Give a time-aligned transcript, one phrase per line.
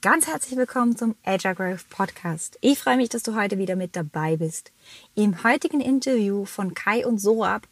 [0.00, 2.56] Ganz herzlich willkommen zum Agile Growth Podcast.
[2.60, 4.70] Ich freue mich, dass du heute wieder mit dabei bist.
[5.16, 7.66] Im heutigen Interview von Kai und Sorab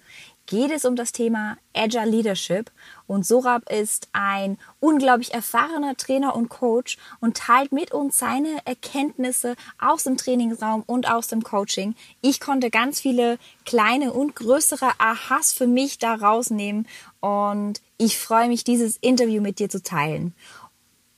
[0.46, 2.72] geht es um das Thema Agile Leadership
[3.06, 9.54] und Sorab ist ein unglaublich erfahrener Trainer und Coach und teilt mit uns seine Erkenntnisse
[9.78, 11.94] aus dem Trainingsraum und aus dem Coaching.
[12.22, 16.88] Ich konnte ganz viele kleine und größere Ahas für mich da rausnehmen
[17.20, 20.34] und ich freue mich, dieses Interview mit dir zu teilen.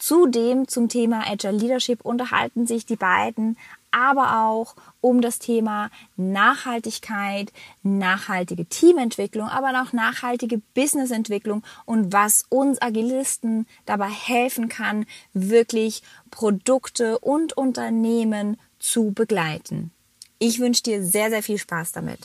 [0.05, 3.57] Zudem zum Thema Agile Leadership unterhalten sich die beiden
[3.93, 7.53] aber auch um das Thema Nachhaltigkeit,
[7.85, 17.21] nachhaltige Teamentwicklung, aber auch nachhaltige Businessentwicklung und was uns Agilisten dabei helfen kann, wirklich Produkte
[17.21, 19.93] und Unternehmen zu begleiten.
[20.40, 22.18] Ich wünsche dir sehr, sehr viel Spaß damit.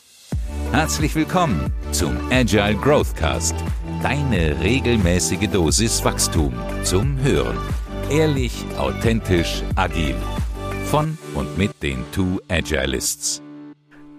[0.72, 3.56] Herzlich willkommen zum Agile Growth Cast.
[4.04, 6.54] Deine regelmäßige Dosis Wachstum
[6.84, 7.58] zum Hören.
[8.10, 10.16] Ehrlich, authentisch, agil.
[10.86, 13.42] Von und mit den Two Agilists.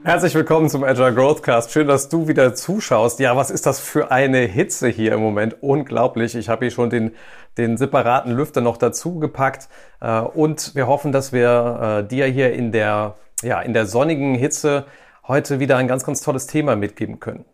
[0.05, 1.73] Herzlich willkommen zum Agile Growth Cast.
[1.73, 3.19] Schön, dass du wieder zuschaust.
[3.19, 5.62] Ja, was ist das für eine Hitze hier im Moment?
[5.62, 6.35] Unglaublich.
[6.35, 7.12] Ich habe hier schon den,
[7.57, 9.71] den separaten Lüfter noch dazu gepackt.
[10.03, 14.34] Äh, und wir hoffen, dass wir äh, dir hier in der, ja, in der sonnigen
[14.34, 14.84] Hitze
[15.27, 17.47] heute wieder ein ganz, ganz tolles Thema mitgeben können.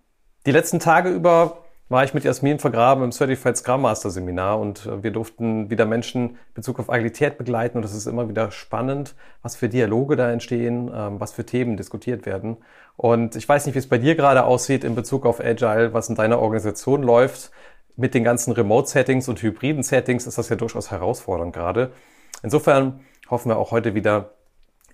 [0.47, 4.87] Die letzten Tage über war ich mit Jasmin vergraben im Certified Scrum Master Seminar und
[4.87, 8.51] äh, wir durften wieder Menschen in Bezug auf Agilität begleiten und es ist immer wieder
[8.51, 12.57] spannend, was für Dialoge da entstehen, ähm, was für Themen diskutiert werden.
[12.97, 16.09] Und ich weiß nicht, wie es bei dir gerade aussieht in Bezug auf Agile, was
[16.09, 17.51] in deiner Organisation läuft.
[17.97, 21.93] Mit den ganzen Remote-Settings und hybriden Settings ist das ja durchaus herausfordernd gerade.
[22.43, 24.33] Insofern hoffen wir auch heute wieder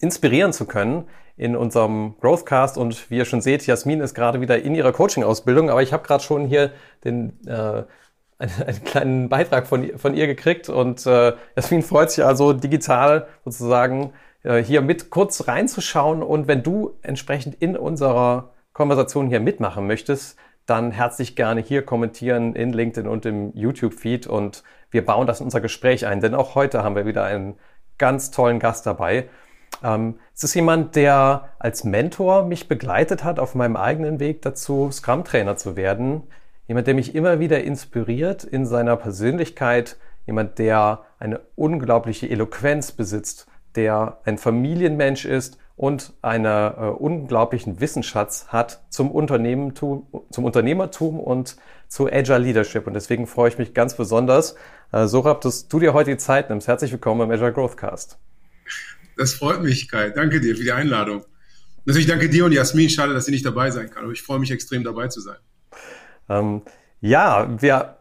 [0.00, 1.04] inspirieren zu können
[1.36, 2.76] in unserem Growthcast.
[2.76, 6.02] Und wie ihr schon seht, Jasmin ist gerade wieder in ihrer Coaching-Ausbildung, aber ich habe
[6.02, 6.72] gerade schon hier
[7.04, 7.84] den äh,
[8.38, 10.68] einen, einen kleinen Beitrag von, von ihr gekriegt.
[10.68, 16.22] Und äh, Jasmin freut sich also digital sozusagen äh, hier mit kurz reinzuschauen.
[16.22, 22.54] Und wenn du entsprechend in unserer Konversation hier mitmachen möchtest, dann herzlich gerne hier kommentieren
[22.54, 24.26] in LinkedIn und im YouTube-Feed.
[24.26, 27.56] Und wir bauen das in unser Gespräch ein, denn auch heute haben wir wieder einen
[27.98, 29.28] ganz tollen Gast dabei.
[29.82, 34.90] Ähm, es ist jemand, der als Mentor mich begleitet hat auf meinem eigenen Weg dazu,
[34.90, 36.22] Scrum-Trainer zu werden.
[36.66, 39.96] Jemand, der mich immer wieder inspiriert in seiner Persönlichkeit.
[40.26, 48.48] Jemand, der eine unglaubliche Eloquenz besitzt, der ein Familienmensch ist und einen äh, unglaublichen Wissensschatz
[48.48, 51.56] hat zum Unternehmertum, zum Unternehmertum und
[51.88, 52.86] zu Agile Leadership.
[52.86, 54.56] Und deswegen freue ich mich ganz besonders,
[54.92, 56.68] äh, Sorab, dass du dir heute die Zeit nimmst.
[56.68, 58.18] Herzlich willkommen im Agile Growth Cast.
[59.16, 60.10] Das freut mich, Kai.
[60.10, 61.24] Danke dir für die Einladung.
[61.84, 62.88] Natürlich danke dir und Jasmin.
[62.90, 65.36] Schade, dass sie nicht dabei sein kann, aber ich freue mich extrem dabei zu sein.
[66.28, 66.62] Ähm,
[67.00, 67.96] ja, wir,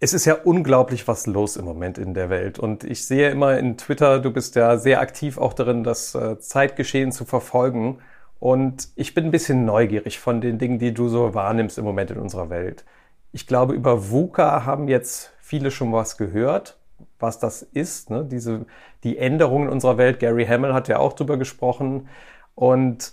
[0.00, 2.58] es ist ja unglaublich was los im Moment in der Welt.
[2.58, 6.38] Und ich sehe immer in Twitter, du bist ja sehr aktiv auch darin, das äh,
[6.38, 7.98] Zeitgeschehen zu verfolgen.
[8.40, 12.10] Und ich bin ein bisschen neugierig von den Dingen, die du so wahrnimmst im Moment
[12.10, 12.84] in unserer Welt.
[13.32, 16.76] Ich glaube, über VUCA haben jetzt viele schon was gehört
[17.18, 18.24] was das ist, ne?
[18.24, 18.66] diese,
[19.02, 20.20] die Änderungen in unserer Welt.
[20.20, 22.08] Gary Hamel hat ja auch drüber gesprochen.
[22.54, 23.12] Und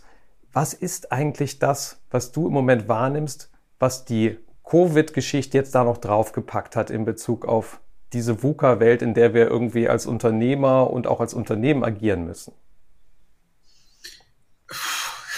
[0.54, 4.38] was ist eigentlich das, was du im Moment wahrnimmst, was die
[4.70, 7.80] Covid-Geschichte jetzt da noch draufgepackt hat in Bezug auf
[8.14, 12.54] diese VUCA-Welt, in der wir irgendwie als Unternehmer und auch als Unternehmen agieren müssen?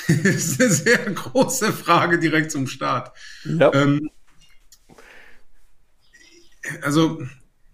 [0.06, 3.16] Das ist eine sehr große Frage direkt zum Start.
[3.46, 3.74] Ja.
[3.74, 4.10] Ähm,
[6.82, 7.22] also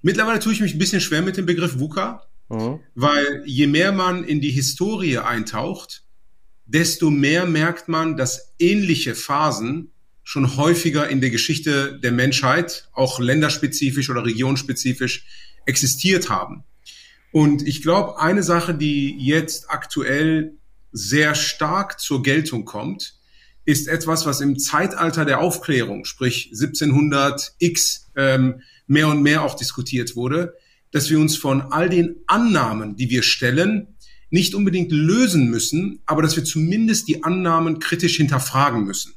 [0.01, 2.79] Mittlerweile tue ich mich ein bisschen schwer mit dem Begriff VUCA, mhm.
[2.95, 6.03] weil je mehr man in die Historie eintaucht,
[6.65, 9.91] desto mehr merkt man, dass ähnliche Phasen
[10.23, 15.25] schon häufiger in der Geschichte der Menschheit, auch länderspezifisch oder regionspezifisch,
[15.65, 16.63] existiert haben.
[17.31, 20.53] Und ich glaube, eine Sache, die jetzt aktuell
[20.91, 23.15] sehr stark zur Geltung kommt,
[23.65, 29.55] ist etwas, was im Zeitalter der Aufklärung, sprich 1700 X, ähm, mehr und mehr auch
[29.55, 30.55] diskutiert wurde,
[30.91, 33.95] dass wir uns von all den Annahmen, die wir stellen,
[34.31, 39.13] nicht unbedingt lösen müssen, aber dass wir zumindest die Annahmen kritisch hinterfragen müssen.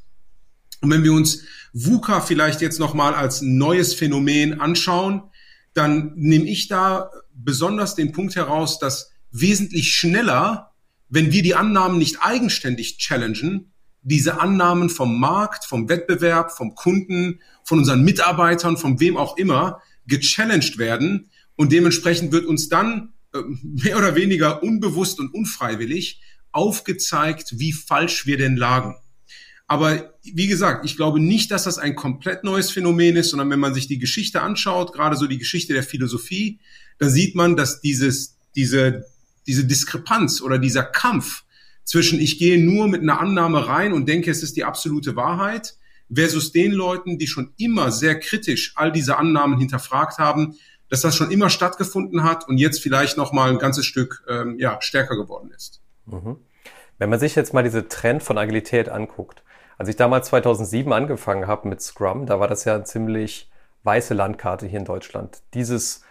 [0.81, 1.43] Und wenn wir uns
[1.73, 5.23] VUCA vielleicht jetzt nochmal als neues Phänomen anschauen,
[5.75, 10.73] dann nehme ich da besonders den Punkt heraus, dass wesentlich schneller,
[11.09, 13.72] wenn wir die Annahmen nicht eigenständig challengen,
[14.03, 19.81] diese Annahmen vom Markt, vom Wettbewerb, vom Kunden, von unseren Mitarbeitern, von wem auch immer,
[20.07, 21.31] gechallenged werden.
[21.57, 26.21] Und dementsprechend wird uns dann äh, mehr oder weniger unbewusst und unfreiwillig
[26.51, 28.97] aufgezeigt, wie falsch wir denn lagen.
[29.67, 33.61] Aber wie gesagt, ich glaube nicht, dass das ein komplett neues Phänomen ist, sondern wenn
[33.61, 36.61] man sich die Geschichte anschaut, gerade so die Geschichte der Philosophie,
[36.99, 39.07] dann sieht man, dass dieses, diese,
[39.47, 41.45] diese Diskrepanz oder dieser Kampf
[41.85, 45.77] zwischen ich gehe nur mit einer Annahme rein und denke, es ist die absolute Wahrheit,
[46.15, 50.57] versus den Leuten, die schon immer sehr kritisch all diese Annahmen hinterfragt haben,
[50.89, 54.59] dass das schon immer stattgefunden hat und jetzt vielleicht noch mal ein ganzes Stück ähm,
[54.59, 55.81] ja, stärker geworden ist.
[56.07, 56.37] Mhm.
[56.99, 59.43] Wenn man sich jetzt mal diese Trend von Agilität anguckt,
[59.79, 63.51] als ich damals 2007 angefangen habe mit Scrum, da war das ja eine ziemlich
[63.85, 65.43] weiße Landkarte hier in Deutschland.
[65.55, 66.05] Dieses,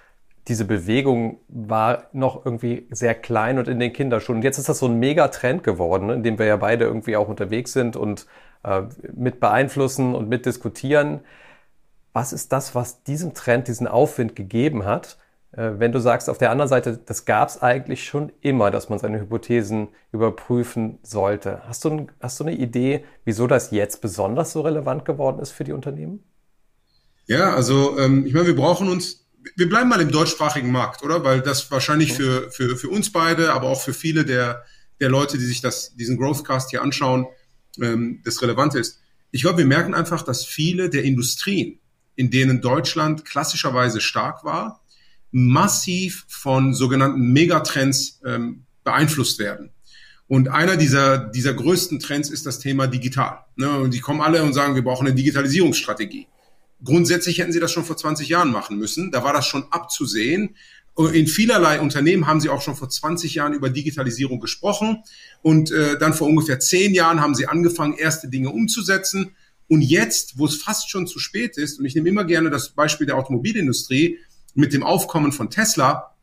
[0.52, 4.40] diese Bewegung war noch irgendwie sehr klein und in den Kinderschuhen.
[4.40, 7.16] Und jetzt ist das so ein Megatrend geworden, ne, in dem wir ja beide irgendwie
[7.16, 8.28] auch unterwegs sind und
[8.66, 8.82] äh,
[9.14, 11.22] mit beeinflussen und mit diskutieren.
[12.12, 15.18] Was ist das, was diesem Trend diesen Aufwind gegeben hat?
[15.54, 18.90] Äh, wenn du sagst, auf der anderen Seite, das gab es eigentlich schon immer, dass
[18.90, 21.62] man seine Hypothesen überprüfen sollte.
[21.66, 25.64] Hast du, hast du eine Idee, wieso das jetzt besonders so relevant geworden ist für
[25.64, 26.26] die Unternehmen?
[27.26, 29.21] Ja, also ähm, ich meine, wir brauchen uns,
[29.56, 31.24] wir bleiben mal im deutschsprachigen Markt, oder?
[31.24, 34.64] Weil das wahrscheinlich für, für, für uns beide, aber auch für viele der,
[35.00, 37.26] der Leute, die sich das, diesen Growthcast hier anschauen,
[37.80, 39.00] ähm, das Relevante ist.
[39.32, 41.80] Ich glaube, wir merken einfach, dass viele der Industrien,
[42.16, 44.82] in denen Deutschland klassischerweise stark war,
[45.32, 49.72] massiv von sogenannten Megatrends ähm, beeinflusst werden.
[50.28, 53.40] Und einer dieser, dieser größten Trends ist das Thema digital.
[53.56, 53.70] Ne?
[53.80, 56.28] Und die kommen alle und sagen, wir brauchen eine Digitalisierungsstrategie.
[56.84, 59.12] Grundsätzlich hätten sie das schon vor 20 Jahren machen müssen.
[59.12, 60.56] Da war das schon abzusehen.
[61.14, 65.04] In vielerlei Unternehmen haben sie auch schon vor 20 Jahren über Digitalisierung gesprochen.
[65.42, 69.36] Und äh, dann vor ungefähr zehn Jahren haben sie angefangen, erste Dinge umzusetzen.
[69.68, 72.70] Und jetzt, wo es fast schon zu spät ist, und ich nehme immer gerne das
[72.70, 74.20] Beispiel der Automobilindustrie,
[74.54, 76.16] mit dem Aufkommen von Tesla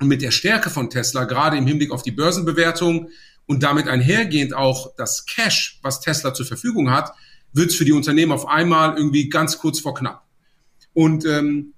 [0.00, 3.10] und mit der Stärke von Tesla, gerade im Hinblick auf die Börsenbewertung
[3.46, 7.12] und damit einhergehend auch das Cash, was Tesla zur Verfügung hat,
[7.58, 10.24] wird es für die Unternehmen auf einmal irgendwie ganz kurz vor knapp.
[10.94, 11.74] Und ähm,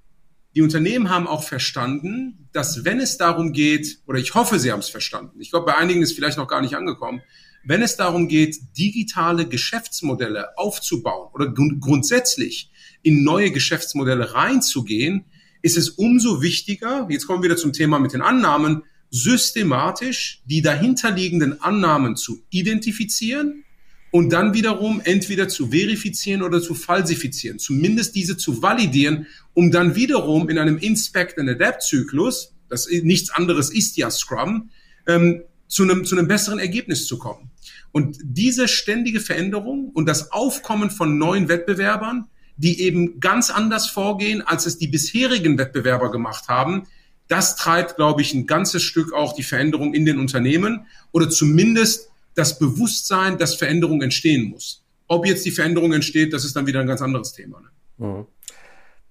[0.55, 4.81] die Unternehmen haben auch verstanden, dass wenn es darum geht, oder ich hoffe, sie haben
[4.81, 7.23] es verstanden, ich glaube, bei einigen ist vielleicht noch gar nicht angekommen,
[7.65, 12.71] wenn es darum geht, digitale Geschäftsmodelle aufzubauen oder grundsätzlich
[13.03, 15.26] in neue Geschäftsmodelle reinzugehen,
[15.62, 20.62] ist es umso wichtiger, jetzt kommen wir wieder zum Thema mit den Annahmen, systematisch die
[20.62, 23.65] dahinterliegenden Annahmen zu identifizieren
[24.11, 29.95] und dann wiederum entweder zu verifizieren oder zu falsifizieren, zumindest diese zu validieren, um dann
[29.95, 34.71] wiederum in einem Inspect and Adapt Zyklus, das nichts anderes ist ja Scrum,
[35.07, 37.51] ähm, zu einem, zu einem besseren Ergebnis zu kommen.
[37.93, 42.27] Und diese ständige Veränderung und das Aufkommen von neuen Wettbewerbern
[42.61, 46.87] die eben ganz anders vorgehen, als es die bisherigen Wettbewerber gemacht haben.
[47.27, 52.10] Das treibt, glaube ich, ein ganzes Stück auch die Veränderung in den Unternehmen oder zumindest
[52.35, 54.85] das Bewusstsein, dass Veränderung entstehen muss.
[55.09, 57.61] Ob jetzt die Veränderung entsteht, das ist dann wieder ein ganz anderes Thema.
[57.61, 58.06] Ne?
[58.06, 58.27] Mhm.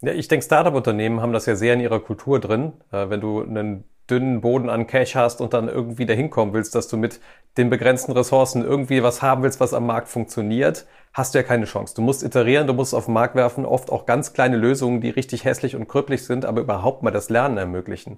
[0.02, 2.72] Ja, ich denke, Startup-Unternehmen haben das ja sehr in ihrer Kultur drin.
[2.92, 6.74] Äh, wenn du einen dünnen Boden an Cash hast und dann irgendwie dahin kommen willst,
[6.76, 7.20] dass du mit
[7.58, 11.66] den begrenzten Ressourcen irgendwie was haben willst, was am Markt funktioniert, hast du ja keine
[11.66, 11.96] Chance.
[11.96, 15.10] Du musst iterieren, du musst auf den Markt werfen, oft auch ganz kleine Lösungen, die
[15.10, 18.18] richtig hässlich und krüppelig sind, aber überhaupt mal das Lernen ermöglichen.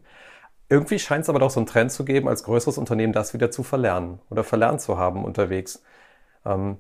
[0.72, 3.52] Irgendwie scheint es aber doch so einen Trend zu geben, als größeres Unternehmen das wieder
[3.52, 5.84] zu verlernen oder verlernt zu haben unterwegs.
[6.46, 6.78] Ähm,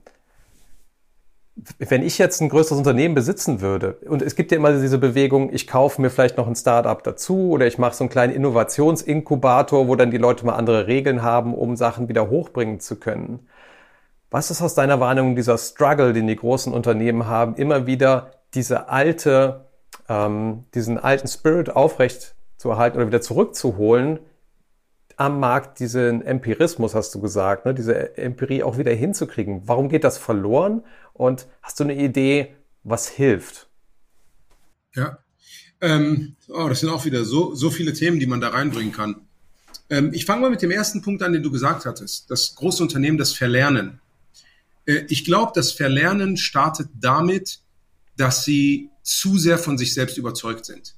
[1.77, 5.51] wenn ich jetzt ein größeres Unternehmen besitzen würde, und es gibt ja immer diese Bewegung,
[5.51, 9.89] ich kaufe mir vielleicht noch ein Startup dazu oder ich mache so einen kleinen Innovationsinkubator,
[9.89, 13.45] wo dann die Leute mal andere Regeln haben, um Sachen wieder hochbringen zu können.
[14.29, 18.87] Was ist aus deiner Wahrnehmung dieser Struggle, den die großen Unternehmen haben, immer wieder diese
[18.87, 19.65] alte,
[20.07, 24.19] ähm, diesen alten Spirit aufrecht zu erhalten oder wieder zurückzuholen,
[25.17, 29.63] am Markt diesen Empirismus, hast du gesagt, ne, diese Empirie auch wieder hinzukriegen.
[29.67, 30.83] Warum geht das verloren?
[31.13, 33.67] Und hast du eine Idee, was hilft?
[34.93, 35.17] Ja,
[35.81, 39.27] ähm, oh, das sind auch wieder so, so viele Themen, die man da reinbringen kann.
[39.89, 42.29] Ähm, ich fange mal mit dem ersten Punkt an, den du gesagt hattest.
[42.29, 43.99] Das große Unternehmen, das Verlernen.
[44.85, 47.59] Äh, ich glaube, das Verlernen startet damit,
[48.17, 50.93] dass sie zu sehr von sich selbst überzeugt sind.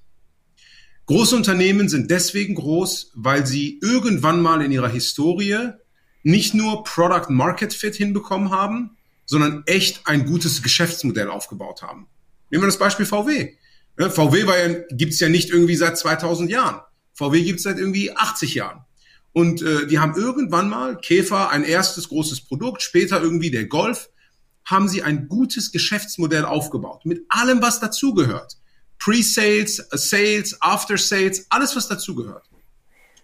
[1.05, 5.71] Große Unternehmen sind deswegen groß, weil sie irgendwann mal in ihrer Historie
[6.23, 12.07] nicht nur Product Market Fit hinbekommen haben, sondern echt ein gutes Geschäftsmodell aufgebaut haben.
[12.49, 13.55] Nehmen wir das Beispiel VW.
[13.97, 16.81] VW war ja, gibt's ja nicht irgendwie seit 2000 Jahren.
[17.13, 18.85] VW gibt's seit irgendwie 80 Jahren.
[19.33, 24.09] Und äh, die haben irgendwann mal, Käfer, ein erstes großes Produkt, später irgendwie der Golf,
[24.65, 27.05] haben sie ein gutes Geschäftsmodell aufgebaut.
[27.05, 28.57] Mit allem, was dazugehört.
[29.03, 32.49] Pre-Sales, Sales, After-Sales, alles, was dazugehört.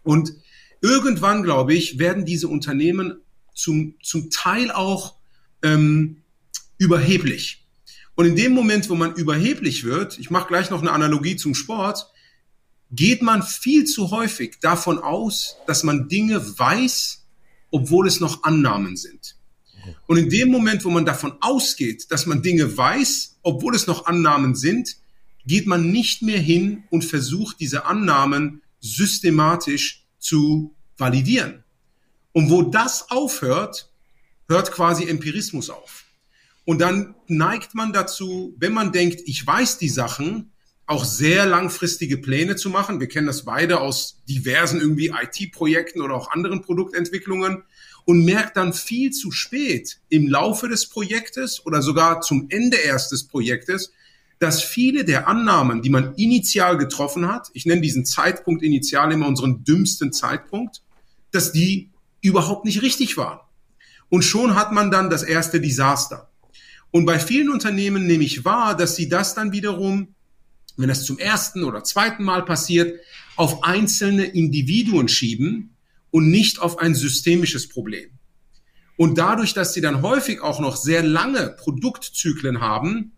[0.03, 0.33] Und
[0.81, 3.21] irgendwann, glaube ich, werden diese Unternehmen
[3.55, 5.15] zum, zum Teil auch
[5.63, 6.17] ähm,
[6.77, 7.65] überheblich.
[8.15, 11.55] Und in dem Moment, wo man überheblich wird, ich mache gleich noch eine Analogie zum
[11.55, 12.11] Sport,
[12.91, 17.25] geht man viel zu häufig davon aus, dass man Dinge weiß,
[17.71, 19.37] obwohl es noch Annahmen sind.
[20.07, 24.07] Und in dem Moment, wo man davon ausgeht, dass man Dinge weiß, obwohl es noch
[24.07, 24.97] Annahmen sind,
[25.45, 31.63] geht man nicht mehr hin und versucht, diese Annahmen systematisch zu validieren.
[32.31, 33.91] Und wo das aufhört,
[34.47, 36.05] hört quasi Empirismus auf.
[36.65, 40.51] Und dann neigt man dazu, wenn man denkt, ich weiß die Sachen,
[40.85, 42.99] auch sehr langfristige Pläne zu machen.
[42.99, 47.63] Wir kennen das beide aus diversen irgendwie IT-Projekten oder auch anderen Produktentwicklungen
[48.05, 53.11] und merkt dann viel zu spät im Laufe des Projektes oder sogar zum Ende erst
[53.11, 53.93] des Projektes,
[54.39, 59.27] dass viele der Annahmen, die man initial getroffen hat, ich nenne diesen Zeitpunkt initial immer
[59.27, 60.81] unseren dümmsten Zeitpunkt,
[61.31, 61.91] dass die
[62.21, 63.39] überhaupt nicht richtig waren.
[64.07, 66.29] Und schon hat man dann das erste Desaster.
[66.91, 70.15] Und bei vielen Unternehmen nehme ich wahr, dass sie das dann wiederum,
[70.77, 72.99] wenn das zum ersten oder zweiten Mal passiert,
[73.35, 75.75] auf einzelne Individuen schieben
[76.11, 78.09] und nicht auf ein systemisches Problem.
[78.97, 83.13] Und dadurch, dass sie dann häufig auch noch sehr lange Produktzyklen haben,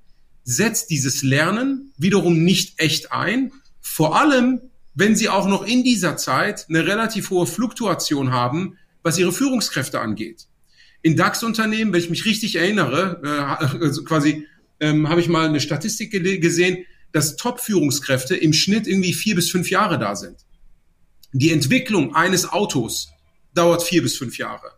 [0.51, 3.51] setzt dieses Lernen wiederum nicht echt ein.
[3.79, 4.61] Vor allem,
[4.93, 9.99] wenn sie auch noch in dieser Zeit eine relativ hohe Fluktuation haben, was ihre Führungskräfte
[9.99, 10.47] angeht.
[11.01, 14.47] In DAX-Unternehmen, wenn ich mich richtig erinnere, äh, also quasi
[14.79, 19.69] ähm, habe ich mal eine Statistik gesehen, dass Top-Führungskräfte im Schnitt irgendwie vier bis fünf
[19.69, 20.37] Jahre da sind.
[21.33, 23.09] Die Entwicklung eines Autos
[23.53, 24.73] dauert vier bis fünf Jahre.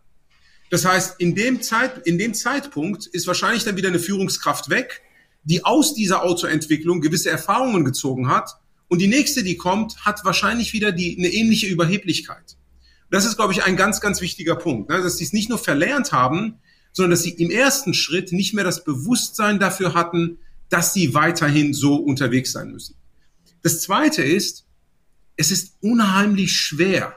[0.70, 5.02] Das heißt, in dem, Zeit, in dem Zeitpunkt ist wahrscheinlich dann wieder eine Führungskraft weg,
[5.44, 8.50] die aus dieser Autoentwicklung gewisse Erfahrungen gezogen hat.
[8.88, 12.56] Und die nächste, die kommt, hat wahrscheinlich wieder die, eine ähnliche Überheblichkeit.
[13.10, 15.02] Das ist, glaube ich, ein ganz, ganz wichtiger Punkt, ne?
[15.02, 16.58] dass sie es nicht nur verlernt haben,
[16.92, 21.74] sondern dass sie im ersten Schritt nicht mehr das Bewusstsein dafür hatten, dass sie weiterhin
[21.74, 22.96] so unterwegs sein müssen.
[23.62, 24.66] Das Zweite ist,
[25.36, 27.16] es ist unheimlich schwer,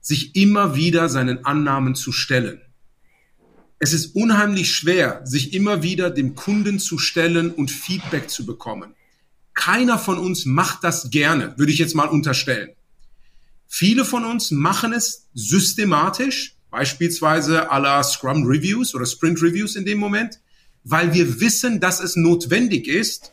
[0.00, 2.60] sich immer wieder seinen Annahmen zu stellen.
[3.82, 8.94] Es ist unheimlich schwer, sich immer wieder dem Kunden zu stellen und Feedback zu bekommen.
[9.54, 12.70] Keiner von uns macht das gerne, würde ich jetzt mal unterstellen.
[13.66, 19.98] Viele von uns machen es systematisch, beispielsweise la Scrum Reviews oder Sprint Reviews in dem
[19.98, 20.40] Moment,
[20.84, 23.32] weil wir wissen, dass es notwendig ist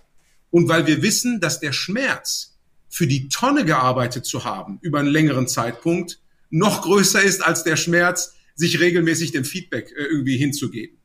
[0.49, 2.55] und weil wir wissen, dass der Schmerz
[2.87, 7.75] für die Tonne gearbeitet zu haben über einen längeren Zeitpunkt noch größer ist als der
[7.75, 10.97] Schmerz, sich regelmäßig dem Feedback äh, irgendwie hinzugeben.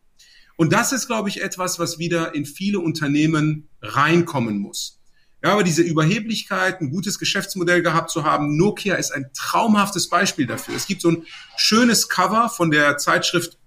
[0.57, 5.01] Und das ist, glaube ich, etwas, was wieder in viele Unternehmen reinkommen muss.
[5.45, 10.47] Ja, aber diese Überheblichkeit, ein gutes Geschäftsmodell gehabt zu haben, Nokia ist ein traumhaftes Beispiel
[10.47, 10.77] dafür.
[10.77, 11.25] Es gibt so ein
[11.57, 13.59] schönes Cover von der Zeitschrift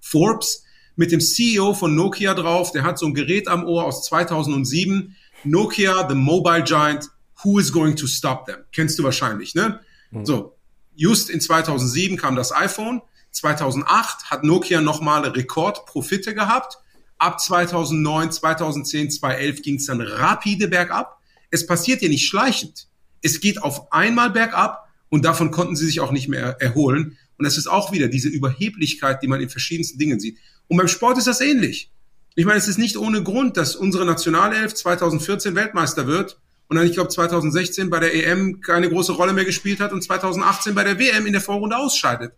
[0.00, 0.64] Forbes
[0.96, 2.72] mit dem CEO von Nokia drauf.
[2.72, 5.14] Der hat so ein Gerät am Ohr aus 2007.
[5.44, 7.08] Nokia, the mobile giant,
[7.44, 8.56] who is going to stop them?
[8.72, 9.80] Kennst du wahrscheinlich, ne?
[10.10, 10.26] Mhm.
[10.26, 10.55] So,
[10.96, 13.02] just in 2007 kam das iPhone.
[13.30, 16.78] 2008 hat Nokia nochmal Rekordprofite gehabt.
[17.18, 21.20] Ab 2009, 2010, 2011 ging es dann rapide bergab.
[21.50, 22.88] Es passiert ja nicht schleichend.
[23.22, 27.16] Es geht auf einmal bergab und davon konnten sie sich auch nicht mehr erholen.
[27.38, 30.38] Und es ist auch wieder diese Überheblichkeit, die man in verschiedensten Dingen sieht.
[30.68, 31.90] Und beim Sport ist das ähnlich.
[32.34, 36.38] Ich meine, es ist nicht ohne Grund, dass unsere Nationalelf 2014 Weltmeister wird
[36.68, 40.02] und dann, ich glaube, 2016 bei der EM keine große Rolle mehr gespielt hat und
[40.02, 42.32] 2018 bei der WM in der Vorrunde ausscheidet.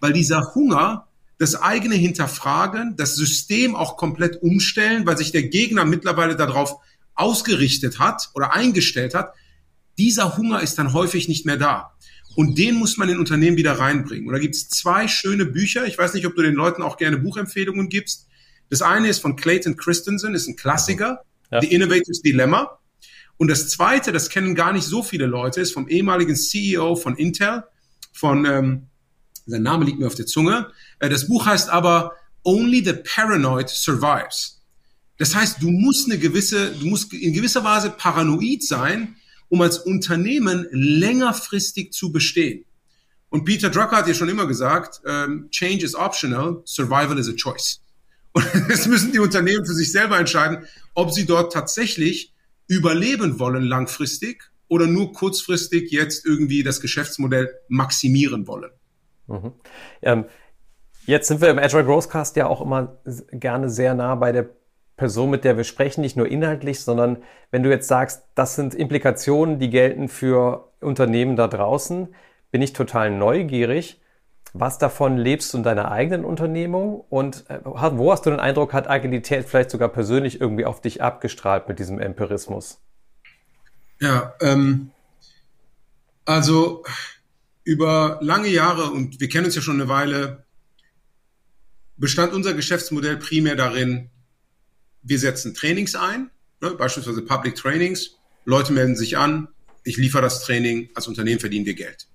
[0.00, 1.08] Weil dieser Hunger,
[1.38, 6.76] das eigene Hinterfragen, das System auch komplett umstellen, weil sich der Gegner mittlerweile darauf
[7.14, 9.34] ausgerichtet hat oder eingestellt hat,
[9.98, 11.92] dieser Hunger ist dann häufig nicht mehr da.
[12.36, 14.26] Und den muss man in Unternehmen wieder reinbringen.
[14.26, 15.84] Und da gibt es zwei schöne Bücher.
[15.86, 18.26] Ich weiß nicht, ob du den Leuten auch gerne Buchempfehlungen gibst.
[18.70, 21.60] Das eine ist von Clayton Christensen, ist ein Klassiker, ja.
[21.60, 22.78] The Innovator's Dilemma.
[23.42, 27.16] Und das zweite, das kennen gar nicht so viele Leute, ist vom ehemaligen CEO von
[27.16, 27.64] Intel,
[28.12, 28.86] von, ähm,
[29.46, 30.70] sein Name liegt mir auf der Zunge.
[31.00, 32.12] Äh, das Buch heißt aber
[32.44, 34.62] Only the Paranoid Survives.
[35.18, 39.16] Das heißt, du musst eine gewisse, du musst in gewisser Weise paranoid sein,
[39.48, 42.64] um als Unternehmen längerfristig zu bestehen.
[43.28, 47.32] Und Peter Drucker hat ja schon immer gesagt, ähm, Change is optional, Survival is a
[47.32, 47.80] choice.
[48.34, 52.31] Und es müssen die Unternehmen für sich selber entscheiden, ob sie dort tatsächlich
[52.72, 58.70] überleben wollen langfristig oder nur kurzfristig jetzt irgendwie das Geschäftsmodell maximieren wollen.
[59.26, 59.52] Mhm.
[60.00, 60.24] Ähm,
[61.06, 62.98] jetzt sind wir im Agile Growthcast ja auch immer
[63.32, 64.48] gerne sehr nah bei der
[64.96, 68.74] Person, mit der wir sprechen, nicht nur inhaltlich, sondern wenn du jetzt sagst, das sind
[68.74, 72.14] Implikationen, die gelten für Unternehmen da draußen,
[72.50, 74.00] bin ich total neugierig.
[74.54, 78.74] Was davon lebst du in deiner eigenen Unternehmung und äh, wo hast du den Eindruck,
[78.74, 82.78] hat Agilität vielleicht sogar persönlich irgendwie auf dich abgestrahlt mit diesem Empirismus?
[84.00, 84.90] Ja, ähm,
[86.26, 86.84] also
[87.64, 90.44] über lange Jahre und wir kennen uns ja schon eine Weile,
[91.96, 94.10] bestand unser Geschäftsmodell primär darin,
[95.02, 96.30] wir setzen Trainings ein,
[96.60, 99.48] ne, beispielsweise Public Trainings, Leute melden sich an,
[99.84, 102.06] ich liefere das Training, als Unternehmen verdienen wir Geld.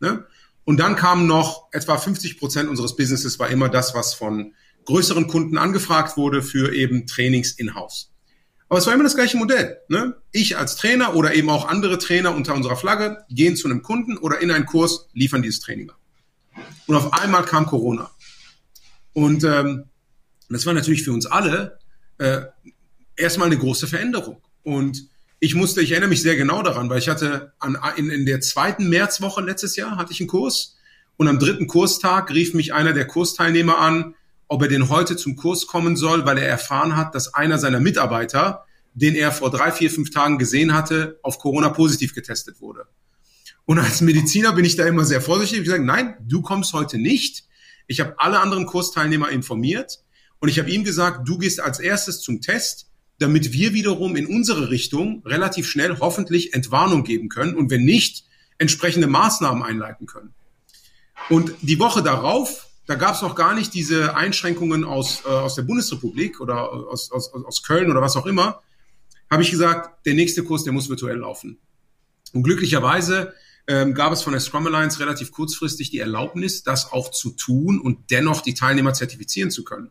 [0.00, 0.24] Ne?
[0.64, 4.54] Und dann kamen noch etwa 50 Prozent unseres Businesses war immer das, was von
[4.84, 8.10] größeren Kunden angefragt wurde für eben Trainings in-house.
[8.68, 9.78] Aber es war immer das gleiche Modell.
[9.88, 10.16] Ne?
[10.30, 14.16] Ich als Trainer oder eben auch andere Trainer unter unserer Flagge gehen zu einem Kunden
[14.16, 15.98] oder in einen Kurs, liefern dieses Training ab.
[16.86, 18.10] Und auf einmal kam Corona.
[19.12, 19.84] Und ähm,
[20.48, 21.78] das war natürlich für uns alle
[22.18, 22.42] äh,
[23.16, 24.40] erstmal eine große Veränderung.
[24.62, 25.08] Und
[25.44, 28.40] ich musste, ich erinnere mich sehr genau daran, weil ich hatte an, in, in der
[28.40, 30.76] zweiten Märzwoche letztes Jahr hatte ich einen Kurs
[31.16, 34.14] und am dritten Kurstag rief mich einer der Kursteilnehmer an,
[34.46, 37.80] ob er denn heute zum Kurs kommen soll, weil er erfahren hat, dass einer seiner
[37.80, 42.86] Mitarbeiter, den er vor drei, vier, fünf Tagen gesehen hatte, auf Corona positiv getestet wurde.
[43.64, 45.62] Und als Mediziner bin ich da immer sehr vorsichtig.
[45.62, 47.46] Ich sage, nein, du kommst heute nicht.
[47.88, 50.04] Ich habe alle anderen Kursteilnehmer informiert
[50.38, 52.91] und ich habe ihm gesagt, du gehst als erstes zum Test
[53.22, 58.24] damit wir wiederum in unsere Richtung relativ schnell hoffentlich Entwarnung geben können und wenn nicht,
[58.58, 60.34] entsprechende Maßnahmen einleiten können.
[61.28, 65.54] Und die Woche darauf, da gab es noch gar nicht diese Einschränkungen aus, äh, aus
[65.54, 68.60] der Bundesrepublik oder aus, aus, aus Köln oder was auch immer,
[69.30, 71.58] habe ich gesagt, der nächste Kurs, der muss virtuell laufen.
[72.32, 73.34] Und glücklicherweise
[73.66, 77.80] ähm, gab es von der Scrum Alliance relativ kurzfristig die Erlaubnis, das auch zu tun
[77.80, 79.90] und dennoch die Teilnehmer zertifizieren zu können.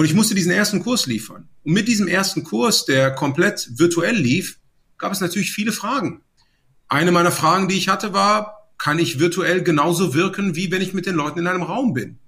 [0.00, 1.50] Und ich musste diesen ersten Kurs liefern.
[1.62, 4.58] Und mit diesem ersten Kurs, der komplett virtuell lief,
[4.96, 6.22] gab es natürlich viele Fragen.
[6.88, 10.94] Eine meiner Fragen, die ich hatte, war, kann ich virtuell genauso wirken, wie wenn ich
[10.94, 12.18] mit den Leuten in einem Raum bin?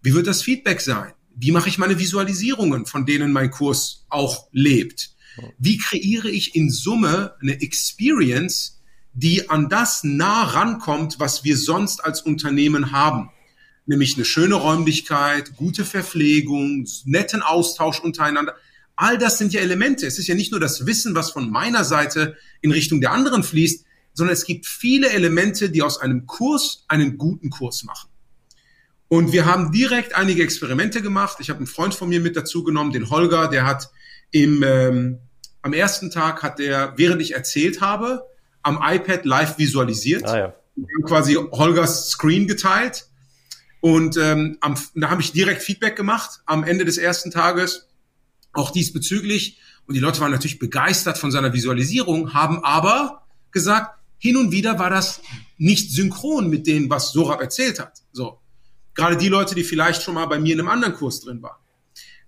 [0.00, 1.12] Wie wird das Feedback sein?
[1.34, 5.16] Wie mache ich meine Visualisierungen, von denen mein Kurs auch lebt?
[5.58, 8.80] Wie kreiere ich in Summe eine Experience,
[9.12, 13.30] die an das nah rankommt, was wir sonst als Unternehmen haben?
[13.88, 18.54] Nämlich eine schöne Räumlichkeit, gute Verpflegung, netten Austausch untereinander.
[18.96, 20.06] All das sind ja Elemente.
[20.06, 23.42] Es ist ja nicht nur das Wissen, was von meiner Seite in Richtung der anderen
[23.42, 28.10] fließt, sondern es gibt viele Elemente, die aus einem Kurs einen guten Kurs machen.
[29.06, 31.38] Und wir haben direkt einige Experimente gemacht.
[31.40, 33.90] Ich habe einen Freund von mir mit dazu genommen, den Holger, der hat
[34.32, 35.18] im, ähm,
[35.62, 38.24] am ersten Tag hat der, während ich erzählt habe,
[38.62, 40.24] am iPad live visualisiert.
[40.26, 40.54] Ah, ja.
[40.76, 43.07] Wir haben quasi Holgers Screen geteilt
[43.80, 47.88] und ähm, am, da habe ich direkt Feedback gemacht am Ende des ersten Tages,
[48.52, 49.58] auch diesbezüglich.
[49.86, 54.78] Und die Leute waren natürlich begeistert von seiner Visualisierung, haben aber gesagt, hin und wieder
[54.78, 55.20] war das
[55.56, 58.02] nicht synchron mit dem, was Sorab erzählt hat.
[58.12, 58.40] So.
[58.94, 61.56] Gerade die Leute, die vielleicht schon mal bei mir in einem anderen Kurs drin waren.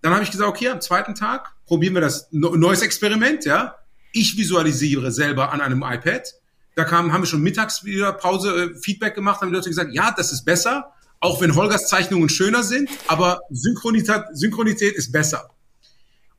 [0.03, 3.77] Dann habe ich gesagt, okay, am zweiten Tag probieren wir das neues Experiment, ja.
[4.13, 6.35] Ich visualisiere selber an einem iPad.
[6.77, 9.93] Da kam, haben wir schon mittags wieder Pause äh, Feedback gemacht, haben die Leute gesagt,
[9.93, 10.93] ja, das ist besser.
[11.21, 15.51] Auch wenn Holgers Zeichnungen schöner sind, aber Synchronität, Synchronität ist besser.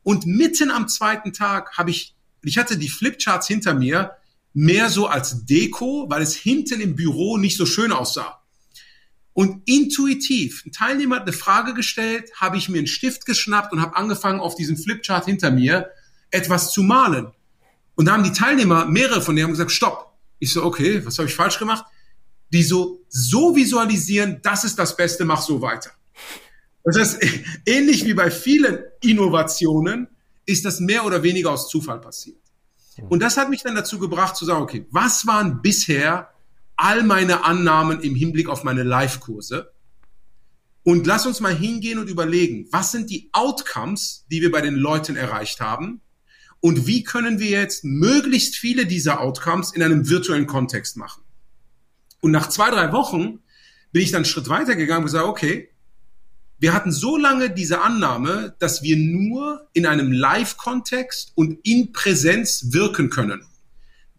[0.04, 4.16] Und mitten am zweiten Tag habe ich, ich hatte die Flipcharts hinter mir,
[4.54, 8.42] mehr so als Deko, weil es hinten im Büro nicht so schön aussah.
[9.34, 13.82] Und intuitiv, ein Teilnehmer hat eine Frage gestellt, habe ich mir einen Stift geschnappt und
[13.82, 15.90] habe angefangen, auf diesem Flipchart hinter mir
[16.32, 17.32] etwas zu malen.
[17.96, 20.18] Und da haben die Teilnehmer, mehrere von denen haben gesagt, stopp.
[20.40, 21.86] Ich so, okay, was habe ich falsch gemacht?
[22.52, 25.92] Die so, so visualisieren, das ist das Beste, mach so weiter.
[26.84, 27.20] Das heißt,
[27.66, 30.08] ähnlich wie bei vielen Innovationen
[30.46, 32.38] ist das mehr oder weniger aus Zufall passiert.
[33.10, 36.30] Und das hat mich dann dazu gebracht zu sagen, okay, was waren bisher
[36.76, 39.72] all meine Annahmen im Hinblick auf meine Live-Kurse?
[40.84, 44.76] Und lass uns mal hingehen und überlegen, was sind die Outcomes, die wir bei den
[44.76, 46.02] Leuten erreicht haben?
[46.60, 51.21] Und wie können wir jetzt möglichst viele dieser Outcomes in einem virtuellen Kontext machen?
[52.22, 53.40] Und nach zwei, drei Wochen
[53.92, 55.70] bin ich dann einen Schritt weiter gegangen und gesagt, okay,
[56.60, 62.68] wir hatten so lange diese Annahme, dass wir nur in einem Live-Kontext und in Präsenz
[62.70, 63.42] wirken können.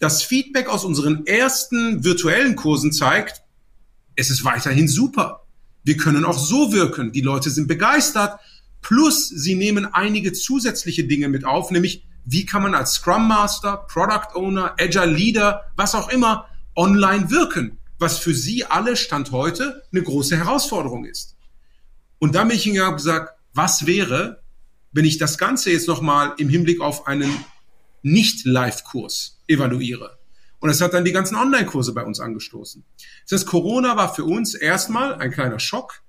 [0.01, 3.43] Das Feedback aus unseren ersten virtuellen Kursen zeigt,
[4.17, 5.47] es ist weiterhin super.
[5.85, 7.12] Wir können auch so wirken.
[7.12, 8.41] Die Leute sind begeistert.
[8.83, 13.87] Plus, sie nehmen einige zusätzliche Dinge mit auf, nämlich wie kann man als Scrum Master,
[13.88, 19.83] Product Owner, Agile Leader, was auch immer, online wirken was für sie alle Stand heute
[19.91, 21.37] eine große Herausforderung ist.
[22.19, 24.43] Und da bin ich ihnen gesagt, was wäre,
[24.93, 27.45] wenn ich das Ganze jetzt nochmal im Hinblick auf einen
[28.03, 30.19] Nicht-Live-Kurs evaluiere?
[30.61, 32.85] Und das hat dann die ganzen Online-Kurse bei uns angestoßen.
[33.25, 36.03] Das heißt, Corona war für uns erstmal ein kleiner Schock.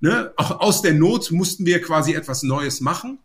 [0.00, 0.32] Ne?
[0.36, 3.18] Auch aus der Not mussten wir quasi etwas Neues machen,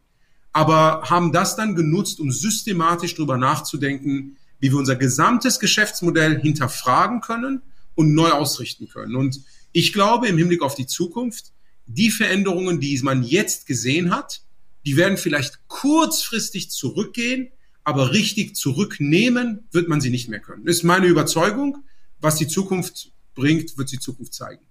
[0.51, 7.21] aber haben das dann genutzt, um systematisch darüber nachzudenken, wie wir unser gesamtes Geschäftsmodell hinterfragen
[7.21, 7.61] können
[7.95, 9.15] und neu ausrichten können.
[9.15, 11.51] Und ich glaube im Hinblick auf die Zukunft,
[11.85, 14.41] die Veränderungen, die man jetzt gesehen hat,
[14.85, 17.51] die werden vielleicht kurzfristig zurückgehen,
[17.83, 20.67] aber richtig zurücknehmen wird man sie nicht mehr können.
[20.67, 21.83] Ist meine Überzeugung.
[22.21, 24.63] Was die Zukunft bringt, wird die Zukunft zeigen.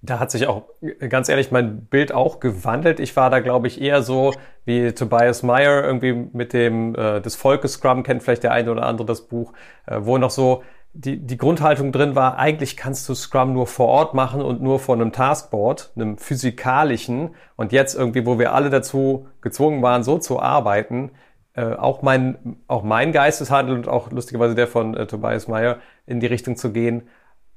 [0.00, 0.68] Da hat sich auch,
[1.08, 3.00] ganz ehrlich, mein Bild auch gewandelt.
[3.00, 4.34] Ich war da, glaube ich, eher so
[4.66, 8.84] wie Tobias Meyer, irgendwie mit dem äh, des Volkes Scrum, kennt vielleicht der eine oder
[8.84, 9.54] andere das Buch,
[9.86, 10.62] äh, wo noch so
[10.94, 14.78] die, die Grundhaltung drin war, eigentlich kannst du Scrum nur vor Ort machen und nur
[14.78, 17.34] vor einem Taskboard, einem physikalischen.
[17.56, 21.10] Und jetzt irgendwie, wo wir alle dazu gezwungen waren, so zu arbeiten,
[21.54, 26.20] äh, auch mein, auch mein Geisteshandel und auch lustigerweise der von äh, Tobias Meyer in
[26.20, 27.08] die Richtung zu gehen,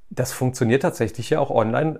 [0.09, 1.99] das funktioniert tatsächlich ja auch online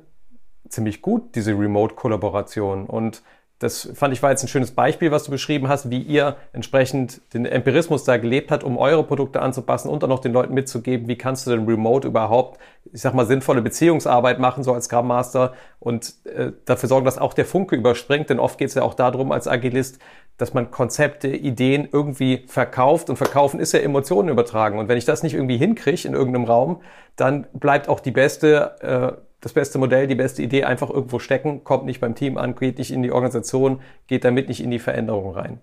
[0.70, 2.88] ziemlich gut, diese Remote-Kollaboration.
[2.88, 3.22] Und
[3.60, 7.22] das fand ich war jetzt ein schönes Beispiel, was du beschrieben hast, wie ihr entsprechend
[7.34, 11.08] den Empirismus da gelebt habt, um eure Produkte anzupassen und dann noch den Leuten mitzugeben,
[11.08, 12.60] wie kannst du denn remote überhaupt,
[12.94, 17.18] ich sag mal, sinnvolle Beziehungsarbeit machen, so als Scrum Master und äh, dafür sorgen, dass
[17.18, 20.00] auch der Funke überspringt, denn oft geht es ja auch darum, als Agilist,
[20.38, 23.10] dass man Konzepte, Ideen irgendwie verkauft.
[23.10, 24.78] Und verkaufen ist ja Emotionen übertragen.
[24.78, 26.82] Und wenn ich das nicht irgendwie hinkriege in irgendeinem Raum,
[27.16, 31.64] dann bleibt auch die beste äh, das beste Modell, die beste Idee einfach irgendwo stecken,
[31.64, 34.80] kommt nicht beim Team an, geht nicht in die Organisation, geht damit nicht in die
[34.80, 35.62] Veränderung rein.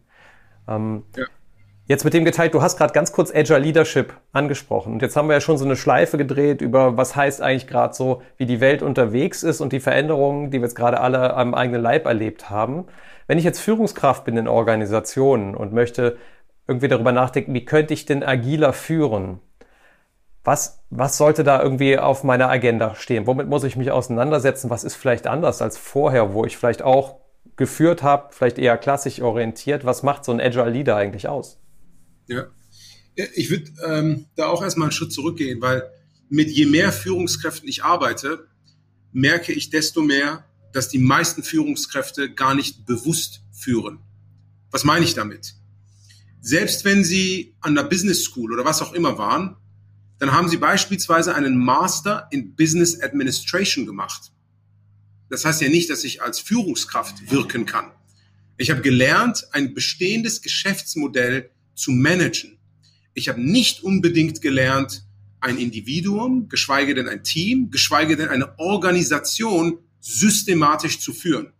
[0.68, 1.24] Ähm, ja.
[1.86, 4.94] Jetzt mit dem geteilt, du hast gerade ganz kurz Agile Leadership angesprochen.
[4.94, 7.92] Und jetzt haben wir ja schon so eine Schleife gedreht über, was heißt eigentlich gerade
[7.92, 11.52] so, wie die Welt unterwegs ist und die Veränderungen, die wir jetzt gerade alle am
[11.52, 12.86] eigenen Leib erlebt haben.
[13.26, 16.16] Wenn ich jetzt Führungskraft bin in Organisationen und möchte
[16.66, 19.40] irgendwie darüber nachdenken, wie könnte ich denn agiler führen?
[20.44, 23.26] Was, was sollte da irgendwie auf meiner Agenda stehen?
[23.26, 24.68] Womit muss ich mich auseinandersetzen?
[24.68, 27.20] Was ist vielleicht anders als vorher, wo ich vielleicht auch
[27.56, 29.86] geführt habe, vielleicht eher klassisch orientiert?
[29.86, 31.58] Was macht so ein Agile Leader eigentlich aus?
[32.26, 32.46] Ja,
[33.14, 35.88] ich würde ähm, da auch erstmal einen Schritt zurückgehen, weil
[36.28, 38.46] mit je mehr Führungskräften ich arbeite,
[39.12, 44.00] merke ich desto mehr, dass die meisten Führungskräfte gar nicht bewusst führen.
[44.70, 45.54] Was meine ich damit?
[46.40, 49.56] Selbst wenn sie an der Business School oder was auch immer waren,
[50.24, 54.32] dann haben sie beispielsweise einen Master in Business Administration gemacht.
[55.28, 57.90] Das heißt ja nicht, dass ich als Führungskraft wirken kann.
[58.56, 62.56] Ich habe gelernt, ein bestehendes Geschäftsmodell zu managen.
[63.12, 65.04] Ich habe nicht unbedingt gelernt,
[65.40, 71.52] ein Individuum, geschweige denn ein Team, geschweige denn eine Organisation systematisch zu führen.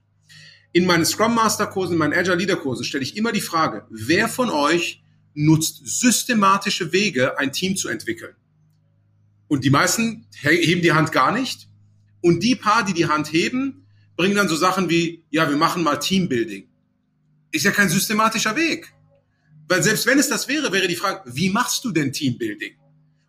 [0.73, 3.87] In meinen Scrum Master Kursen, in meinen Agile Leader Kursen stelle ich immer die Frage,
[3.91, 8.35] wer von euch nutzt systematische Wege, ein Team zu entwickeln?
[9.49, 11.69] Und die meisten heben die Hand gar nicht.
[12.21, 15.83] Und die paar, die die Hand heben, bringen dann so Sachen wie, ja, wir machen
[15.83, 16.69] mal Teambuilding.
[17.53, 18.93] Ist ja kein systematischer Weg.
[19.69, 22.73] Weil selbst wenn es das wäre, wäre die Frage, wie machst du denn Teambuilding?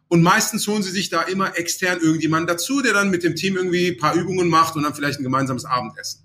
[0.08, 3.56] Und meistens holen sie sich da immer extern irgendjemanden dazu, der dann mit dem Team
[3.56, 6.21] irgendwie ein paar Übungen macht und dann vielleicht ein gemeinsames Abendessen.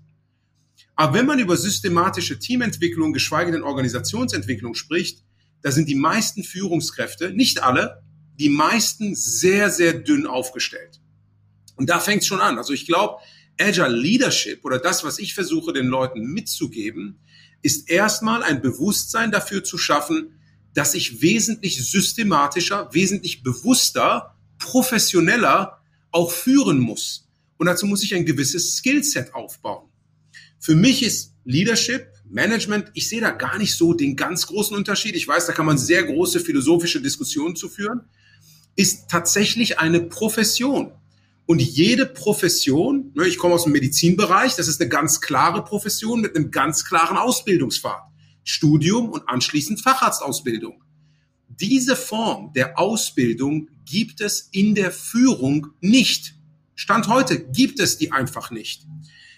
[0.95, 5.23] Aber wenn man über systematische Teamentwicklung, geschweige denn Organisationsentwicklung spricht,
[5.61, 8.03] da sind die meisten Führungskräfte, nicht alle,
[8.41, 10.99] die meisten sehr, sehr dünn aufgestellt.
[11.75, 12.57] Und da fängt es schon an.
[12.57, 13.21] Also ich glaube,
[13.59, 17.19] Agile Leadership oder das, was ich versuche den Leuten mitzugeben,
[17.61, 20.39] ist erstmal ein Bewusstsein dafür zu schaffen,
[20.73, 27.29] dass ich wesentlich systematischer, wesentlich bewusster, professioneller auch führen muss.
[27.57, 29.87] Und dazu muss ich ein gewisses Skillset aufbauen.
[30.57, 35.15] Für mich ist Leadership, Management, ich sehe da gar nicht so den ganz großen Unterschied.
[35.15, 38.01] Ich weiß, da kann man sehr große philosophische Diskussionen zu führen
[38.81, 40.91] ist tatsächlich eine Profession.
[41.45, 46.21] Und jede Profession, ne, ich komme aus dem Medizinbereich, das ist eine ganz klare Profession
[46.21, 48.01] mit einem ganz klaren Ausbildungspfad.
[48.43, 50.83] Studium und anschließend Facharztausbildung.
[51.47, 56.33] Diese Form der Ausbildung gibt es in der Führung nicht.
[56.75, 58.87] Stand heute gibt es die einfach nicht.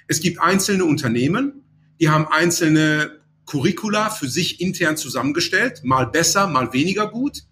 [0.08, 1.64] Es gibt einzelne Unternehmen,
[2.00, 7.44] die haben einzelne Curricula für sich intern zusammengestellt, mal besser, mal weniger gut.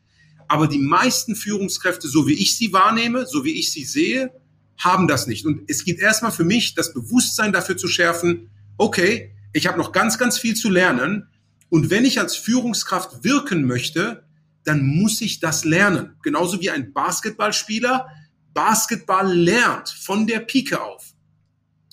[0.52, 4.34] Aber die meisten Führungskräfte, so wie ich sie wahrnehme, so wie ich sie sehe,
[4.78, 5.46] haben das nicht.
[5.46, 9.94] Und es geht erstmal für mich, das Bewusstsein dafür zu schärfen, okay, ich habe noch
[9.94, 11.30] ganz, ganz viel zu lernen.
[11.70, 14.26] Und wenn ich als Führungskraft wirken möchte,
[14.66, 16.18] dann muss ich das lernen.
[16.22, 18.08] Genauso wie ein Basketballspieler
[18.54, 21.14] Basketball lernt von der Pike auf.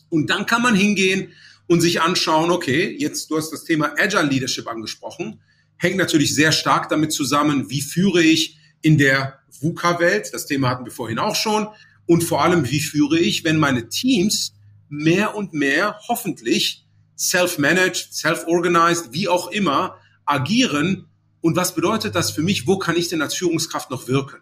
[0.09, 1.29] Und dann kann man hingehen
[1.69, 5.39] und sich anschauen, okay, jetzt du hast das Thema Agile Leadership angesprochen
[5.79, 10.85] hängt natürlich sehr stark damit zusammen, wie führe ich in der VUCA-Welt, das Thema hatten
[10.85, 11.69] wir vorhin auch schon,
[12.07, 14.55] und vor allem, wie führe ich, wenn meine Teams
[14.89, 16.87] mehr und mehr hoffentlich
[17.19, 21.07] self-managed, self-organized, wie auch immer, agieren.
[21.41, 22.67] Und was bedeutet das für mich?
[22.67, 24.39] Wo kann ich denn als Führungskraft noch wirken?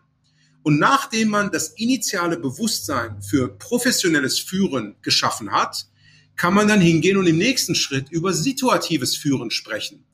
[0.62, 5.86] Und nachdem man das initiale Bewusstsein für professionelles Führen geschaffen hat,
[6.36, 10.04] kann man dann hingehen und im nächsten Schritt über situatives Führen sprechen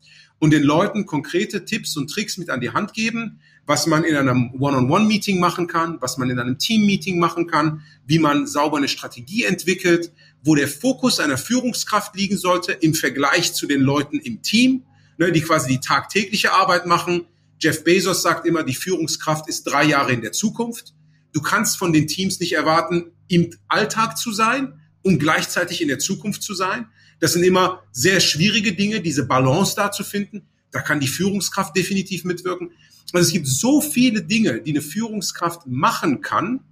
[0.43, 4.17] und den Leuten konkrete Tipps und Tricks mit an die Hand geben, was man in
[4.17, 8.89] einem One-on-One-Meeting machen kann, was man in einem Team-Meeting machen kann, wie man sauber eine
[8.89, 10.11] Strategie entwickelt,
[10.43, 14.83] wo der Fokus einer Führungskraft liegen sollte im Vergleich zu den Leuten im Team,
[15.17, 17.27] ne, die quasi die tagtägliche Arbeit machen.
[17.61, 20.93] Jeff Bezos sagt immer, die Führungskraft ist drei Jahre in der Zukunft.
[21.33, 26.01] Du kannst von den Teams nicht erwarten, im Alltag zu sein und gleichzeitig in der
[26.01, 26.89] Zukunft zu sein.
[27.23, 30.43] Das sind immer sehr schwierige Dinge, diese Balance da zu finden.
[30.73, 32.73] Da kann die Führungskraft definitiv mitwirken.
[33.13, 36.65] Also es gibt so viele Dinge, die eine Führungskraft machen kann,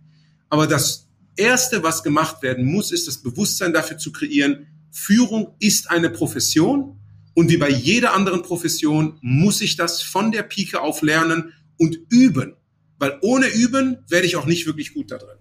[0.49, 5.89] aber das Erste, was gemacht werden muss, ist das Bewusstsein dafür zu kreieren, Führung ist
[5.89, 6.99] eine Profession
[7.35, 11.97] und wie bei jeder anderen Profession muss ich das von der Pike auf lernen und
[12.09, 12.57] üben,
[12.99, 15.39] weil ohne Üben werde ich auch nicht wirklich gut da drin.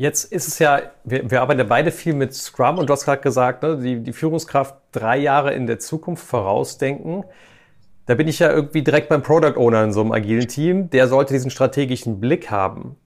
[0.00, 3.04] Jetzt ist es ja, wir, wir arbeiten ja beide viel mit Scrum und du hast
[3.04, 7.24] gerade gesagt, ne, die, die Führungskraft drei Jahre in der Zukunft vorausdenken.
[8.06, 10.88] Da bin ich ja irgendwie direkt beim Product Owner in so einem agilen Team.
[10.88, 12.96] Der sollte diesen strategischen Blick haben.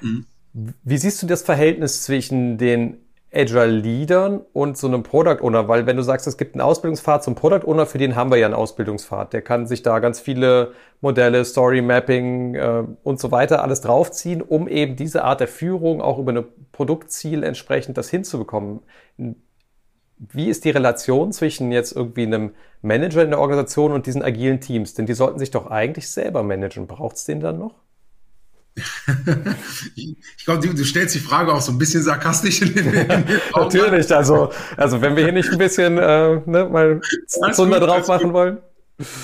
[0.00, 0.24] Mhm.
[0.54, 2.96] Wie siehst du das Verhältnis zwischen den
[3.32, 5.68] Agile Leadern und so einem Product Owner?
[5.68, 8.38] Weil wenn du sagst, es gibt einen Ausbildungspfad zum Product Owner, für den haben wir
[8.38, 9.32] ja einen Ausbildungspfad.
[9.32, 14.40] Der kann sich da ganz viele Modelle, Story Mapping äh, und so weiter alles draufziehen,
[14.42, 18.80] um eben diese Art der Führung auch über ein Produktziel entsprechend das hinzubekommen.
[20.18, 24.60] Wie ist die Relation zwischen jetzt irgendwie einem Manager in der Organisation und diesen agilen
[24.60, 24.94] Teams?
[24.94, 26.86] Denn die sollten sich doch eigentlich selber managen.
[26.86, 27.74] Braucht es den dann noch?
[29.96, 33.08] Ich glaube, du, du, stellst die Frage auch so ein bisschen sarkastisch in den, in
[33.08, 37.00] den Natürlich, also, also wenn wir hier nicht ein bisschen äh, ne, mal
[37.54, 38.58] Zunder drauf machen wollen.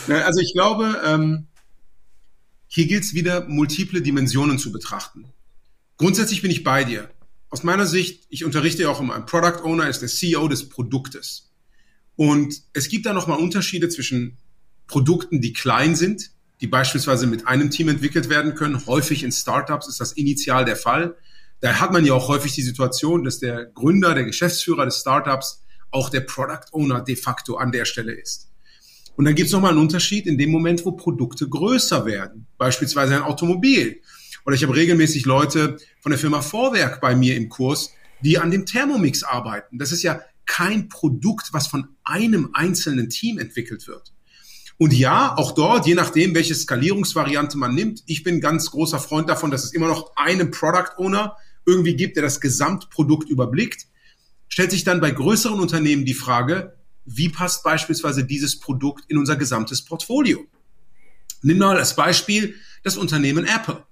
[0.09, 1.47] Also ich glaube, ähm,
[2.67, 5.27] hier gilt es wieder, multiple Dimensionen zu betrachten.
[5.97, 7.09] Grundsätzlich bin ich bei dir.
[7.51, 10.69] Aus meiner Sicht, ich unterrichte ja auch immer, ein Product Owner ist der CEO des
[10.69, 11.53] Produktes.
[12.17, 14.39] Und es gibt da nochmal Unterschiede zwischen
[14.87, 18.87] Produkten, die klein sind, die beispielsweise mit einem Team entwickelt werden können.
[18.87, 21.17] Häufig in Startups ist das initial der Fall.
[21.61, 25.65] Da hat man ja auch häufig die Situation, dass der Gründer, der Geschäftsführer des Startups
[25.91, 28.51] auch der Product Owner de facto an der Stelle ist.
[29.17, 33.15] Und dann gibt es nochmal einen Unterschied in dem Moment, wo Produkte größer werden, beispielsweise
[33.15, 34.01] ein Automobil.
[34.45, 38.51] Oder ich habe regelmäßig Leute von der Firma Vorwerk bei mir im Kurs, die an
[38.51, 39.79] dem Thermomix arbeiten.
[39.79, 44.14] Das ist ja kein Produkt, was von einem einzelnen Team entwickelt wird.
[44.79, 49.29] Und ja, auch dort, je nachdem, welche Skalierungsvariante man nimmt, ich bin ganz großer Freund
[49.29, 53.87] davon, dass es immer noch einen Product Owner irgendwie gibt, der das Gesamtprodukt überblickt.
[54.49, 59.37] Stellt sich dann bei größeren Unternehmen die Frage, wie passt beispielsweise dieses Produkt in unser
[59.37, 60.45] gesamtes Portfolio?
[61.43, 63.85] Nimm mal als Beispiel das Unternehmen Apple.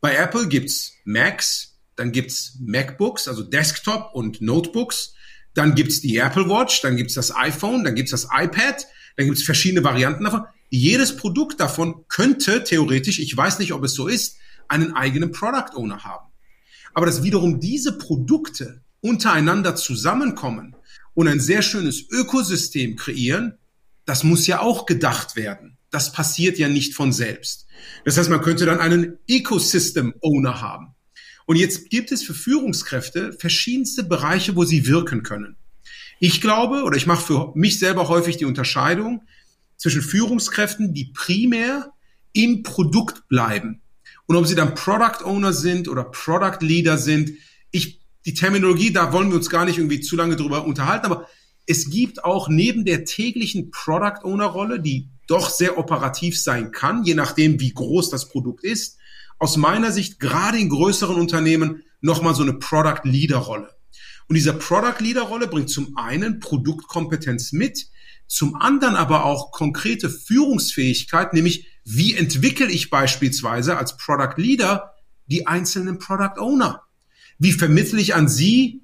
[0.00, 5.14] Bei Apple gibt's Macs, dann gibt's MacBooks, also Desktop und Notebooks,
[5.54, 9.42] dann gibt's die Apple Watch, dann gibt's das iPhone, dann gibt's das iPad, dann gibt's
[9.42, 10.44] verschiedene Varianten davon.
[10.70, 15.76] Jedes Produkt davon könnte theoretisch, ich weiß nicht, ob es so ist, einen eigenen Product
[15.76, 16.32] Owner haben.
[16.94, 20.74] Aber dass wiederum diese Produkte untereinander zusammenkommen
[21.12, 23.58] und ein sehr schönes Ökosystem kreieren,
[24.04, 25.78] das muss ja auch gedacht werden.
[25.90, 27.66] Das passiert ja nicht von selbst.
[28.04, 30.94] Das heißt, man könnte dann einen Ecosystem Owner haben.
[31.46, 35.56] Und jetzt gibt es für Führungskräfte verschiedenste Bereiche, wo sie wirken können.
[36.20, 39.22] Ich glaube, oder ich mache für mich selber häufig die Unterscheidung
[39.76, 41.92] zwischen Führungskräften, die primär
[42.32, 43.82] im Produkt bleiben.
[44.26, 47.32] Und ob sie dann Product Owner sind oder Product Leader sind,
[47.70, 51.28] ich die Terminologie, da wollen wir uns gar nicht irgendwie zu lange drüber unterhalten, aber
[51.66, 57.04] es gibt auch neben der täglichen Product Owner Rolle, die doch sehr operativ sein kann,
[57.04, 58.98] je nachdem, wie groß das Produkt ist,
[59.38, 63.73] aus meiner Sicht gerade in größeren Unternehmen nochmal so eine Product Leader Rolle.
[64.28, 67.88] Und dieser Product Leader Rolle bringt zum einen Produktkompetenz mit,
[68.26, 74.94] zum anderen aber auch konkrete Führungsfähigkeit, nämlich wie entwickle ich beispielsweise als Product Leader
[75.26, 76.82] die einzelnen Product Owner?
[77.38, 78.82] Wie vermittle ich an Sie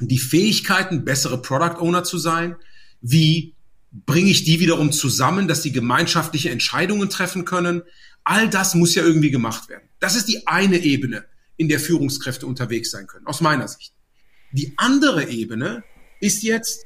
[0.00, 2.56] die Fähigkeiten, bessere Product Owner zu sein?
[3.00, 3.54] Wie
[3.90, 7.82] bringe ich die wiederum zusammen, dass sie gemeinschaftliche Entscheidungen treffen können?
[8.24, 9.88] All das muss ja irgendwie gemacht werden.
[9.98, 11.24] Das ist die eine Ebene,
[11.56, 13.94] in der Führungskräfte unterwegs sein können, aus meiner Sicht.
[14.52, 15.84] Die andere Ebene
[16.20, 16.84] ist jetzt,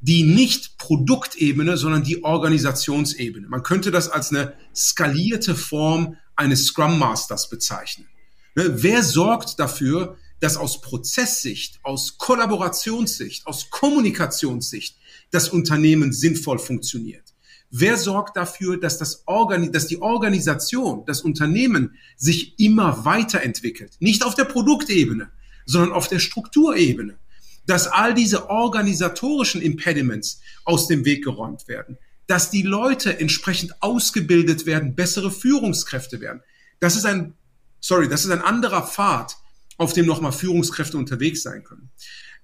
[0.00, 3.48] die nicht Produktebene, sondern die Organisationsebene.
[3.48, 8.06] Man könnte das als eine skalierte Form eines Scrum Masters bezeichnen.
[8.54, 14.96] Ne, wer sorgt dafür, dass aus Prozesssicht, aus Kollaborationssicht, aus Kommunikationssicht
[15.30, 17.34] das Unternehmen sinnvoll funktioniert?
[17.70, 23.96] Wer sorgt dafür, dass, das Organi dass die Organisation, das Unternehmen sich immer weiterentwickelt?
[24.00, 25.30] Nicht auf der Produktebene,
[25.64, 27.18] sondern auf der Strukturebene
[27.66, 34.66] dass all diese organisatorischen Impediments aus dem Weg geräumt werden, dass die Leute entsprechend ausgebildet
[34.66, 36.42] werden, bessere Führungskräfte werden.
[36.80, 37.34] Das ist ein,
[37.80, 39.36] sorry, das ist ein anderer Pfad,
[39.76, 41.90] auf dem nochmal Führungskräfte unterwegs sein können.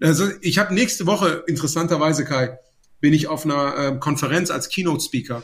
[0.01, 2.59] Also ich habe nächste Woche, interessanterweise Kai,
[3.01, 5.43] bin ich auf einer äh, Konferenz als Keynote-Speaker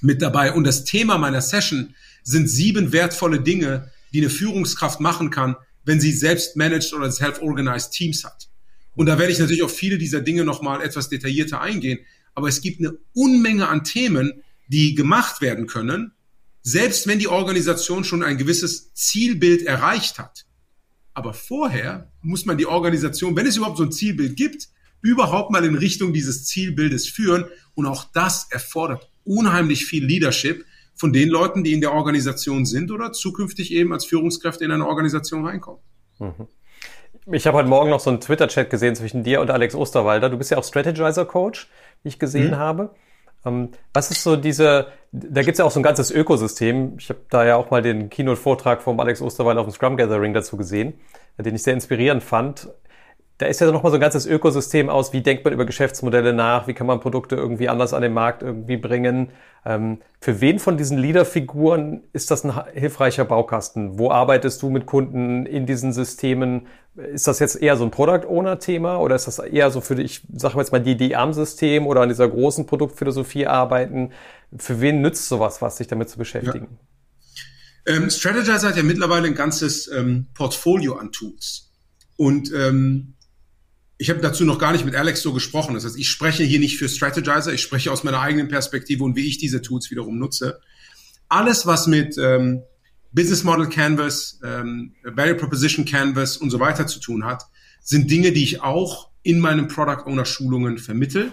[0.00, 5.30] mit dabei und das Thema meiner Session sind sieben wertvolle Dinge, die eine Führungskraft machen
[5.30, 5.56] kann,
[5.88, 8.48] wenn sie selbst managed oder self-organized Teams hat.
[8.94, 12.00] Und da werde ich natürlich auf viele dieser Dinge nochmal etwas detaillierter eingehen.
[12.34, 16.12] Aber es gibt eine Unmenge an Themen, die gemacht werden können,
[16.62, 20.44] selbst wenn die Organisation schon ein gewisses Zielbild erreicht hat.
[21.14, 24.68] Aber vorher muss man die Organisation, wenn es überhaupt so ein Zielbild gibt,
[25.00, 27.46] überhaupt mal in Richtung dieses Zielbildes führen.
[27.74, 30.66] Und auch das erfordert unheimlich viel Leadership
[30.98, 34.86] von den Leuten, die in der Organisation sind oder zukünftig eben als Führungskräfte in eine
[34.86, 35.80] Organisation reinkommen.
[36.18, 36.48] Mhm.
[37.30, 40.28] Ich habe heute Morgen noch so einen Twitter-Chat gesehen zwischen dir und Alex Osterwalder.
[40.28, 41.68] Du bist ja auch Strategizer-Coach,
[42.02, 42.56] wie ich gesehen mhm.
[42.56, 42.90] habe.
[43.44, 46.96] Ähm, was ist so diese, da gibt's ja auch so ein ganzes Ökosystem.
[46.98, 50.34] Ich habe da ja auch mal den Keynote-Vortrag vom Alex Osterwalder auf dem Scrum Gathering
[50.34, 50.94] dazu gesehen,
[51.38, 52.68] den ich sehr inspirierend fand
[53.38, 56.32] da ist ja noch mal so ein ganzes Ökosystem aus, wie denkt man über Geschäftsmodelle
[56.32, 59.30] nach, wie kann man Produkte irgendwie anders an den Markt irgendwie bringen.
[59.64, 63.96] Ähm, für wen von diesen Leaderfiguren ist das ein hilfreicher Baukasten?
[63.96, 66.66] Wo arbeitest du mit Kunden in diesen Systemen?
[66.96, 70.02] Ist das jetzt eher so ein Product Owner Thema oder ist das eher so für
[70.02, 74.10] ich sage jetzt mal die die am System oder an dieser großen Produktphilosophie arbeiten?
[74.56, 76.78] Für wen nützt sowas, was sich damit zu beschäftigen?
[77.86, 77.94] Ja.
[77.94, 81.70] Ähm, Strategizer hat ja mittlerweile ein ganzes ähm, Portfolio an Tools.
[82.16, 83.14] Und ähm,
[83.98, 85.74] ich habe dazu noch gar nicht mit Alex so gesprochen.
[85.74, 89.16] Das heißt, ich spreche hier nicht für Strategizer, ich spreche aus meiner eigenen Perspektive und
[89.16, 90.60] wie ich diese Tools wiederum nutze.
[91.28, 92.62] Alles, was mit ähm,
[93.10, 97.42] Business Model Canvas, ähm, Value Proposition Canvas und so weiter zu tun hat,
[97.82, 101.32] sind Dinge, die ich auch in meinen Product Owner Schulungen vermittel.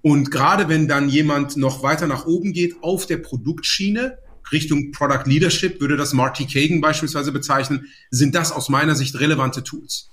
[0.00, 4.18] Und gerade wenn dann jemand noch weiter nach oben geht auf der Produktschiene,
[4.50, 9.62] Richtung Product Leadership, würde das Marty Kagan beispielsweise bezeichnen, sind das aus meiner Sicht relevante
[9.62, 10.10] Tools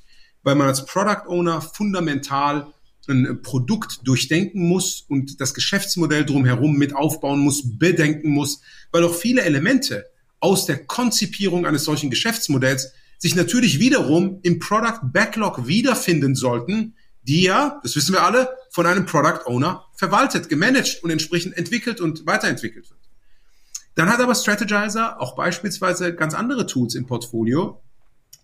[0.48, 2.72] weil man als Product Owner fundamental
[3.10, 8.62] ein Produkt durchdenken muss und das Geschäftsmodell drumherum mit aufbauen muss, bedenken muss,
[8.94, 10.06] weil auch viele Elemente
[10.40, 17.44] aus der Konzipierung eines solchen Geschäftsmodells sich natürlich wiederum im Product Backlog wiederfinden sollten, die
[17.44, 22.26] ja, das wissen wir alle, von einem Product Owner verwaltet, gemanagt und entsprechend entwickelt und
[22.26, 23.02] weiterentwickelt wird.
[23.96, 27.82] Dann hat aber Strategizer auch beispielsweise ganz andere Tools im Portfolio,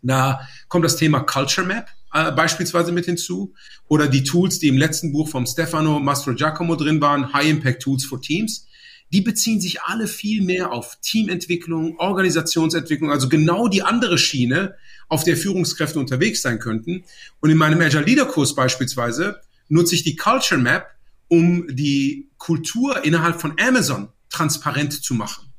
[0.04, 3.54] da kommt das Thema Culture Map äh, beispielsweise mit hinzu
[3.88, 7.82] oder die Tools, die im letzten Buch vom Stefano Mastro Giacomo drin waren, High Impact
[7.82, 8.68] Tools for Teams.
[9.12, 14.76] Die beziehen sich alle viel mehr auf Teamentwicklung, Organisationsentwicklung, also genau die andere Schiene,
[15.08, 17.04] auf der Führungskräfte unterwegs sein könnten.
[17.39, 20.88] Und in meinem Agile Leader Kurs beispielsweise nutze ich die Culture Map,
[21.28, 25.52] um die Kultur innerhalb von Amazon transparent zu machen.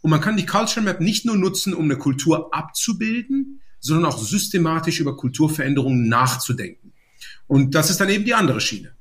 [0.00, 4.16] Und man kann die Culture Map nicht nur nutzen, um eine Kultur abzubilden, sondern auch
[4.16, 6.92] systematisch über Kulturveränderungen nachzudenken.
[7.46, 8.92] Und das ist dann eben die andere Schiene.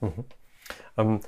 [0.00, 0.24] Mhm.
[0.96, 1.20] Ähm,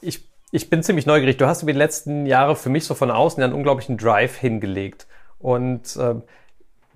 [0.00, 1.36] ich, ich bin ziemlich neugierig.
[1.38, 5.06] Du hast über die letzten Jahre für mich so von außen einen unglaublichen Drive hingelegt.
[5.38, 6.16] Und äh,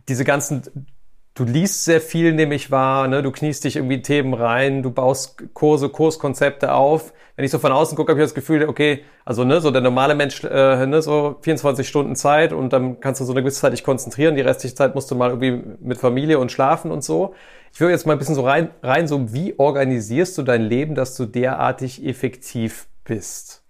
[0.09, 0.87] diese ganzen
[1.35, 3.23] du liest sehr viel, nehme ich wahr, ne?
[3.23, 7.13] du kniest dich irgendwie Themen rein, du baust Kurse, Kurskonzepte auf.
[7.37, 9.81] Wenn ich so von außen gucke, habe ich das Gefühl, okay, also ne, so der
[9.81, 13.61] normale Mensch, äh, ne, so 24 Stunden Zeit und dann kannst du so eine gewisse
[13.61, 17.03] Zeit dich konzentrieren, die restliche Zeit musst du mal irgendwie mit Familie und schlafen und
[17.03, 17.35] so.
[17.73, 20.95] Ich würde jetzt mal ein bisschen so rein, rein so, wie organisierst du dein Leben,
[20.95, 23.63] dass du derartig effektiv bist?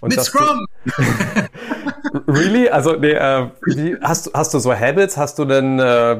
[0.00, 0.66] Und mit Scrum!
[2.28, 2.68] really?
[2.68, 5.16] Also, nee, äh, wie, hast, hast du so Habits?
[5.16, 6.16] Hast du denn, äh,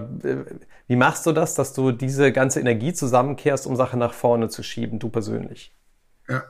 [0.91, 4.65] wie machst du das, dass du diese ganze Energie zusammenkehrst, um Sachen nach vorne zu
[4.65, 5.73] schieben, du persönlich?
[6.29, 6.43] Ja.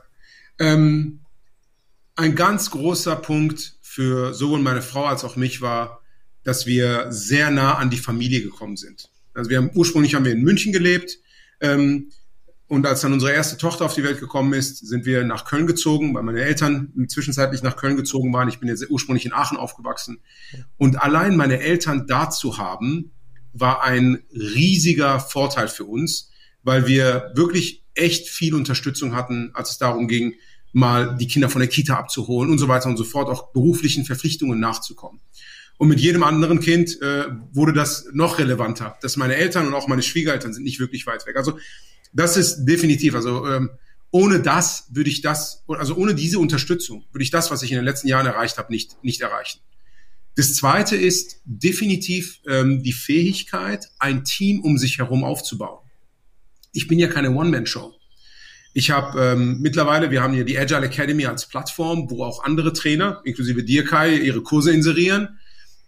[0.57, 1.19] Ähm,
[2.15, 6.01] ein ganz großer Punkt für sowohl meine Frau als auch mich war,
[6.43, 9.11] dass wir sehr nah an die Familie gekommen sind.
[9.35, 11.19] Also wir haben ursprünglich haben wir in München gelebt
[11.59, 12.09] ähm,
[12.65, 15.67] und als dann unsere erste Tochter auf die Welt gekommen ist, sind wir nach Köln
[15.67, 18.49] gezogen, weil meine Eltern zwischenzeitlich nach Köln gezogen waren.
[18.49, 20.19] Ich bin jetzt ursprünglich in Aachen aufgewachsen
[20.77, 23.11] und allein meine Eltern da zu haben,
[23.53, 26.29] war ein riesiger Vorteil für uns,
[26.63, 30.35] weil wir wirklich echt viel Unterstützung hatten, als es darum ging,
[30.73, 34.05] mal die Kinder von der Kita abzuholen und so weiter und so fort, auch beruflichen
[34.05, 35.19] Verpflichtungen nachzukommen.
[35.77, 39.87] Und mit jedem anderen Kind äh, wurde das noch relevanter, dass meine Eltern und auch
[39.87, 41.35] meine Schwiegereltern sind nicht wirklich weit weg.
[41.35, 41.57] Also
[42.13, 43.71] das ist definitiv, also ähm,
[44.11, 47.77] ohne das würde ich das, also ohne diese Unterstützung würde ich das, was ich in
[47.77, 49.59] den letzten Jahren erreicht habe, nicht, nicht erreichen.
[50.35, 55.79] Das zweite ist definitiv ähm, die Fähigkeit, ein Team um sich herum aufzubauen.
[56.71, 57.93] Ich bin ja keine One-Man-Show.
[58.73, 62.71] Ich habe ähm, mittlerweile, wir haben hier die Agile Academy als Plattform, wo auch andere
[62.71, 65.39] Trainer, inklusive dir Kai, ihre Kurse inserieren.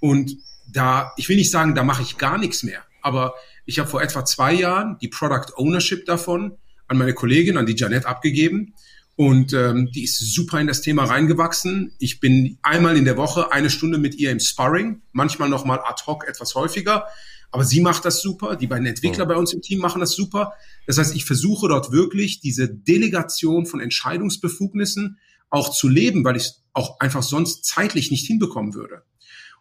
[0.02, 0.36] Und
[0.68, 3.36] da, ich will nicht sagen, da mache ich gar nichts mehr, aber
[3.66, 7.76] ich habe vor etwa zwei Jahren die Product Ownership davon an meine Kollegin, an die
[7.76, 8.74] Janet abgegeben.
[9.16, 11.94] Und ähm, die ist super in das Thema reingewachsen.
[12.00, 15.80] Ich bin einmal in der Woche eine Stunde mit ihr im Sparring, manchmal noch mal
[15.84, 17.06] ad hoc etwas häufiger.
[17.52, 18.56] Aber sie macht das super.
[18.56, 20.54] Die beiden Entwickler bei uns im Team machen das super.
[20.88, 25.20] Das heißt, ich versuche dort wirklich diese Delegation von Entscheidungsbefugnissen
[25.52, 29.04] auch zu leben, weil ich es auch einfach sonst zeitlich nicht hinbekommen würde.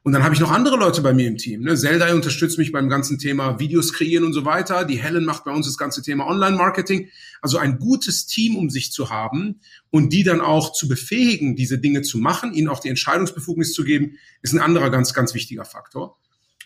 [0.05, 1.63] Und dann habe ich noch andere Leute bei mir im Team.
[1.63, 1.77] Ne?
[1.77, 4.85] Zelda unterstützt mich beim ganzen Thema Videos kreieren und so weiter.
[4.85, 7.09] Die Helen macht bei uns das ganze Thema Online-Marketing.
[7.41, 11.79] Also ein gutes Team um sich zu haben und die dann auch zu befähigen, diese
[11.79, 15.65] Dinge zu machen, ihnen auch die Entscheidungsbefugnis zu geben, ist ein anderer ganz, ganz wichtiger
[15.65, 16.19] Faktor.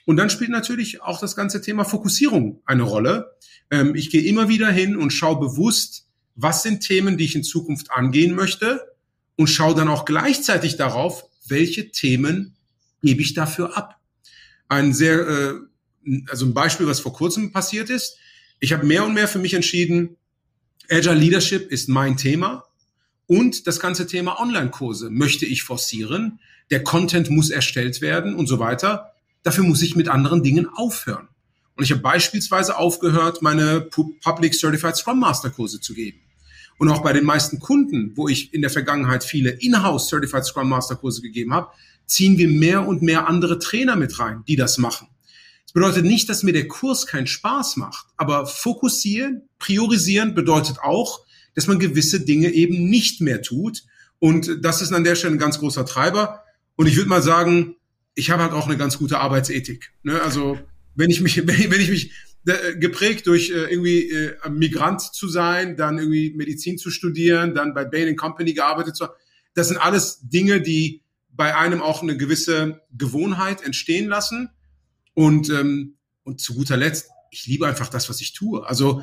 [0.07, 3.37] Und dann spielt natürlich auch das ganze Thema Fokussierung eine Rolle.
[3.71, 6.07] Ähm, ich gehe immer wieder hin und schaue bewusst,
[6.37, 8.81] was sind Themen, die ich in Zukunft angehen möchte
[9.37, 12.56] und schaue dann auch gleichzeitig darauf, welche Themen
[13.07, 14.01] gebe ich dafür ab.
[14.69, 15.55] Ein sehr, äh,
[16.29, 18.19] also ein Beispiel, was vor kurzem passiert ist.
[18.61, 20.17] Ich habe mehr und mehr für mich entschieden,
[20.89, 22.65] Agile Leadership ist mein Thema
[23.27, 26.41] und das ganze Thema Online-Kurse möchte ich forcieren.
[26.71, 29.13] Der Content muss erstellt werden und so weiter.
[29.43, 31.29] Dafür muss ich mit anderen Dingen aufhören.
[31.77, 36.21] Und ich habe beispielsweise aufgehört, meine Public Certified Scrum Master Kurse zu geben.
[36.79, 40.69] Und auch bei den meisten Kunden, wo ich in der Vergangenheit viele In-house Certified Scrum
[40.69, 41.69] Master Kurse gegeben habe,
[42.07, 45.09] ziehen wir mehr und mehr andere Trainer mit rein, die das machen.
[45.65, 51.27] Das bedeutet nicht, dass mir der Kurs keinen Spaß macht, aber fokussieren, priorisieren bedeutet auch,
[51.55, 53.83] dass man gewisse Dinge eben nicht mehr tut.
[54.19, 56.45] Und das ist an der Stelle ein ganz großer Treiber.
[56.77, 57.77] Und ich würde mal sagen,
[58.15, 59.93] ich habe halt auch eine ganz gute Arbeitsethik.
[60.03, 60.21] Ne?
[60.23, 60.59] Also
[60.95, 62.13] wenn ich mich, wenn ich mich
[62.47, 67.75] äh, geprägt durch äh, irgendwie äh, Migrant zu sein, dann irgendwie Medizin zu studieren, dann
[67.75, 69.15] bei Bain Company gearbeitet zu haben,
[69.55, 71.03] das sind alles Dinge, die
[71.37, 74.51] bei einem auch eine gewisse Gewohnheit entstehen lassen.
[75.15, 78.67] Und, ähm, und zu guter Letzt, ich liebe einfach das, was ich tue.
[78.67, 79.03] Also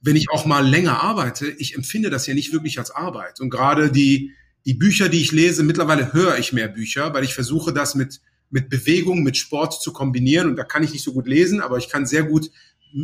[0.00, 3.40] wenn ich auch mal länger arbeite, ich empfinde das ja nicht wirklich als Arbeit.
[3.40, 4.32] Und gerade die,
[4.66, 8.20] die Bücher, die ich lese, mittlerweile höre ich mehr Bücher, weil ich versuche, das mit,
[8.50, 10.48] mit Bewegung, mit Sport zu kombinieren.
[10.48, 12.50] Und da kann ich nicht so gut lesen, aber ich kann sehr gut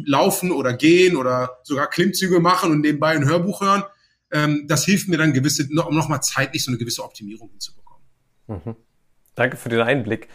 [0.04, 3.82] laufen oder gehen oder sogar Klimmzüge machen und nebenbei ein Hörbuch hören.
[4.30, 7.79] Ähm, das hilft mir dann gewisse, noch, noch mal zeitlich so eine gewisse Optimierung hinzubekommen.
[8.50, 8.76] Mhm.
[9.36, 10.28] Danke für den Einblick.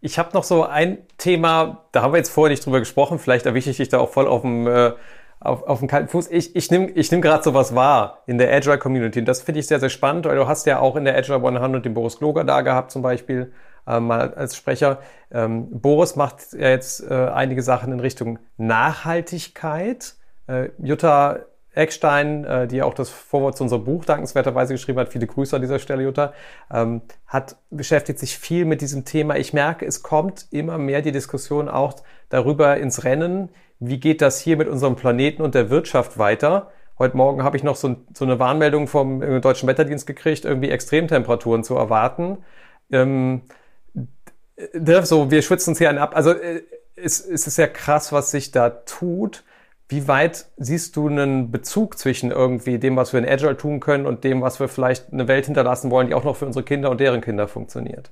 [0.00, 3.46] Ich habe noch so ein Thema, da haben wir jetzt vorher nicht drüber gesprochen, vielleicht
[3.46, 4.92] erwische ich dich da auch voll auf dem, äh,
[5.38, 6.28] auf, auf dem kalten Fuß.
[6.30, 9.60] Ich, ich nehme ich nehm gerade sowas wahr in der Agile Community und das finde
[9.60, 12.18] ich sehr, sehr spannend, weil du hast ja auch in der Agile 100 den Boris
[12.18, 13.52] Kloger da gehabt zum Beispiel,
[13.86, 14.98] äh, mal als Sprecher.
[15.30, 20.14] Ähm, Boris macht ja jetzt äh, einige Sachen in Richtung Nachhaltigkeit.
[20.48, 21.40] Äh, Jutta
[21.74, 25.62] Eckstein, äh, die auch das Vorwort zu unserem Buch dankenswerterweise geschrieben hat, viele Grüße an
[25.62, 26.34] dieser Stelle, Jutta,
[26.70, 29.36] ähm, hat, beschäftigt sich viel mit diesem Thema.
[29.36, 31.94] Ich merke, es kommt immer mehr die Diskussion auch
[32.28, 33.48] darüber ins Rennen,
[33.78, 36.70] wie geht das hier mit unserem Planeten und der Wirtschaft weiter.
[36.98, 41.64] Heute Morgen habe ich noch so, so eine Warnmeldung vom Deutschen Wetterdienst gekriegt, irgendwie Extremtemperaturen
[41.64, 42.38] zu erwarten.
[42.90, 43.42] Ähm,
[44.56, 46.14] äh, so, wir schwitzen uns hier einen ab.
[46.14, 46.62] Also äh,
[46.96, 49.42] es, es ist ja krass, was sich da tut.
[49.92, 54.06] Wie weit siehst du einen Bezug zwischen irgendwie dem, was wir in Agile tun können
[54.06, 56.88] und dem, was wir vielleicht eine Welt hinterlassen wollen, die auch noch für unsere Kinder
[56.88, 58.10] und deren Kinder funktioniert?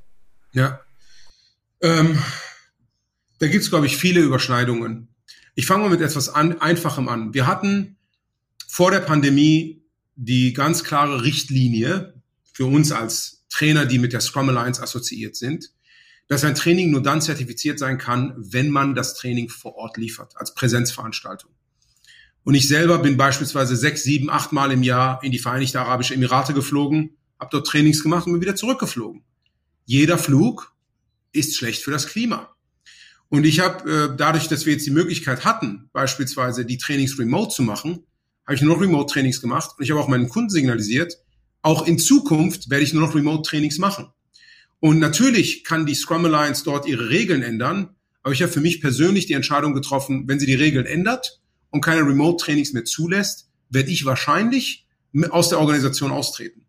[0.53, 0.81] Ja.
[1.81, 2.23] Ähm,
[3.39, 5.09] da gibt es, glaube ich, viele Überschneidungen.
[5.55, 7.33] Ich fange mal mit etwas an, Einfachem an.
[7.33, 7.97] Wir hatten
[8.69, 9.83] vor der Pandemie
[10.17, 12.13] die ganz klare Richtlinie
[12.53, 15.71] für uns als Trainer, die mit der Scrum Alliance assoziiert sind,
[16.29, 20.35] dass ein Training nur dann zertifiziert sein kann, wenn man das Training vor Ort liefert,
[20.37, 21.51] als Präsenzveranstaltung.
[22.45, 26.17] Und ich selber bin beispielsweise sechs, sieben, acht Mal im Jahr in die Vereinigten Arabischen
[26.17, 29.23] Emirate geflogen, habe dort Trainings gemacht und bin wieder zurückgeflogen.
[29.85, 30.75] Jeder Flug
[31.33, 32.55] ist schlecht für das Klima.
[33.29, 37.55] Und ich habe äh, dadurch, dass wir jetzt die Möglichkeit hatten, beispielsweise die Trainings remote
[37.55, 38.05] zu machen,
[38.45, 41.15] habe ich nur noch Remote-Trainings gemacht und ich habe auch meinen Kunden signalisiert,
[41.63, 44.09] auch in Zukunft werde ich nur noch Remote-Trainings machen.
[44.81, 47.91] Und natürlich kann die Scrum Alliance dort ihre Regeln ändern,
[48.23, 51.41] aber ich habe für mich persönlich die Entscheidung getroffen, wenn sie die Regeln ändert,
[51.71, 54.87] und keine Remote-Trainings mehr zulässt, werde ich wahrscheinlich
[55.31, 56.67] aus der Organisation austreten.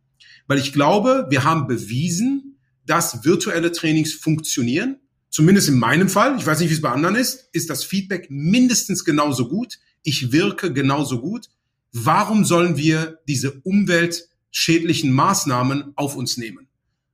[0.48, 4.98] Weil ich glaube, wir haben bewiesen, dass virtuelle Trainings funktionieren.
[5.30, 8.28] Zumindest in meinem Fall, ich weiß nicht, wie es bei anderen ist, ist das Feedback
[8.30, 9.80] mindestens genauso gut.
[10.04, 11.48] Ich wirke genauso gut.
[11.94, 16.68] Warum sollen wir diese umweltschädlichen Maßnahmen auf uns nehmen?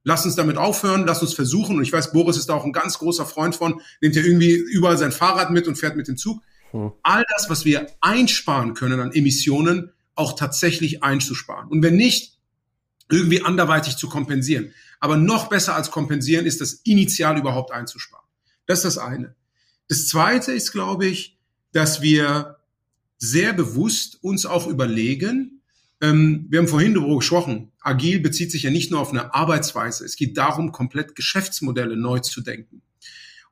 [0.03, 1.75] Lass uns damit aufhören, lass uns versuchen.
[1.77, 4.53] Und ich weiß, Boris ist da auch ein ganz großer Freund von, nimmt ja irgendwie
[4.53, 6.41] überall sein Fahrrad mit und fährt mit dem Zug.
[6.71, 6.91] Hm.
[7.03, 11.69] All das, was wir einsparen können an Emissionen, auch tatsächlich einzusparen.
[11.69, 12.37] Und wenn nicht,
[13.09, 14.73] irgendwie anderweitig zu kompensieren.
[14.99, 18.25] Aber noch besser als kompensieren ist das initial überhaupt einzusparen.
[18.65, 19.35] Das ist das eine.
[19.87, 21.37] Das zweite ist, glaube ich,
[21.71, 22.57] dass wir
[23.17, 25.61] sehr bewusst uns auch überlegen,
[26.01, 30.05] ähm, wir haben vorhin darüber gesprochen, agil bezieht sich ja nicht nur auf eine Arbeitsweise,
[30.05, 32.81] es geht darum, komplett Geschäftsmodelle neu zu denken.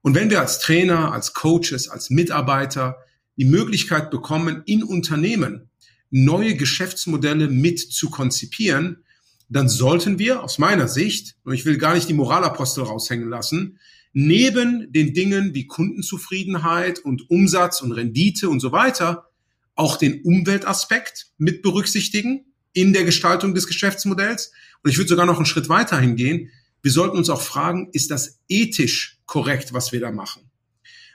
[0.06, 2.99] Und wenn wir als Trainer, als Coaches, als Mitarbeiter
[3.38, 5.72] die Möglichkeit bekommen, in Unternehmen
[6.12, 9.03] neue Geschäftsmodelle mit zu konzipieren,
[9.49, 13.80] dann sollten wir aus meiner Sicht, und ich will gar nicht die Moralapostel raushängen lassen,
[14.14, 19.32] neben den Dingen wie Kundenzufriedenheit und Umsatz und Rendite und so weiter
[19.74, 24.51] auch den Umweltaspekt mit berücksichtigen in der Gestaltung des Geschäftsmodells.
[24.84, 26.51] Und ich würde sogar noch einen Schritt weiter hingehen.
[26.86, 30.52] Wir sollten uns auch fragen, ist das ethisch korrekt, was wir da machen?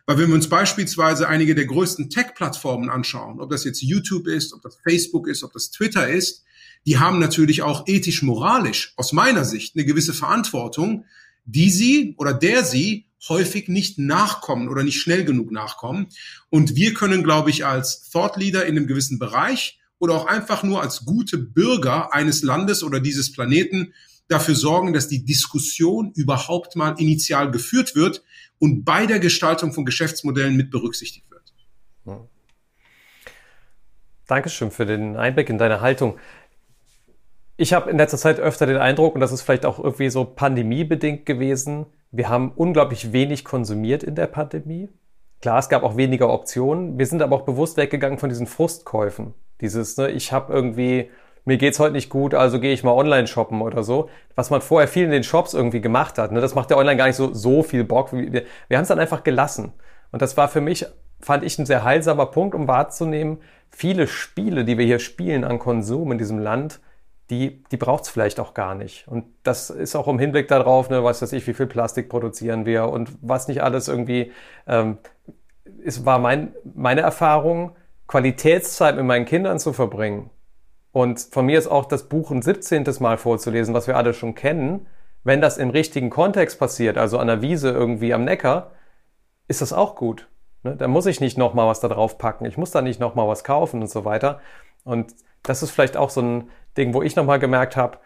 [0.05, 4.53] Weil wenn wir uns beispielsweise einige der größten Tech-Plattformen anschauen, ob das jetzt YouTube ist,
[4.53, 6.43] ob das Facebook ist, ob das Twitter ist,
[6.87, 11.05] die haben natürlich auch ethisch-moralisch aus meiner Sicht eine gewisse Verantwortung,
[11.45, 16.09] die sie oder der sie häufig nicht nachkommen oder nicht schnell genug nachkommen.
[16.49, 20.65] Und wir können, glaube ich, als Thought Leader in einem gewissen Bereich oder auch einfach
[20.65, 23.95] nur als gute Bürger eines Landes oder dieses Planeten
[24.31, 28.23] dafür sorgen, dass die Diskussion überhaupt mal initial geführt wird
[28.59, 32.21] und bei der Gestaltung von Geschäftsmodellen mit berücksichtigt wird.
[34.27, 36.17] Dankeschön für den Einblick in deine Haltung.
[37.57, 40.25] Ich habe in letzter Zeit öfter den Eindruck, und das ist vielleicht auch irgendwie so
[40.25, 44.89] pandemiebedingt gewesen, wir haben unglaublich wenig konsumiert in der Pandemie.
[45.41, 46.99] Klar, es gab auch weniger Optionen.
[46.99, 49.35] Wir sind aber auch bewusst weggegangen von diesen Frustkäufen.
[49.61, 51.11] Dieses, ne, ich habe irgendwie
[51.51, 54.09] mir geht's heute nicht gut, also gehe ich mal online shoppen oder so.
[54.37, 56.31] Was man vorher viel in den Shops irgendwie gemacht hat.
[56.31, 56.41] Ne?
[56.41, 58.13] Das macht ja online gar nicht so, so viel Bock.
[58.13, 59.73] Wir, wir haben es dann einfach gelassen.
[60.13, 60.87] Und das war für mich,
[61.21, 63.39] fand ich, ein sehr heilsamer Punkt, um wahrzunehmen,
[63.69, 66.81] viele Spiele, die wir hier spielen an Konsum in diesem Land,
[67.31, 69.09] die, die braucht's vielleicht auch gar nicht.
[69.09, 72.65] Und das ist auch im Hinblick darauf, ne, was weiß ich, wie viel Plastik produzieren
[72.65, 74.31] wir und was nicht alles irgendwie,
[74.69, 74.99] ähm,
[75.85, 77.77] es war mein, meine Erfahrung,
[78.07, 80.31] Qualitätszeit mit meinen Kindern zu verbringen,
[80.93, 82.85] und von mir ist auch das Buch ein 17.
[83.01, 84.87] Mal vorzulesen, was wir alle schon kennen.
[85.23, 88.73] Wenn das im richtigen Kontext passiert, also an der Wiese irgendwie am Neckar,
[89.47, 90.29] ist das auch gut.
[90.63, 90.77] Ne?
[90.77, 92.47] Da muss ich nicht nochmal was da drauf packen.
[92.47, 94.41] Ich muss da nicht nochmal was kaufen und so weiter.
[94.85, 97.99] Und das ist vielleicht auch so ein Ding, wo ich nochmal gemerkt habe,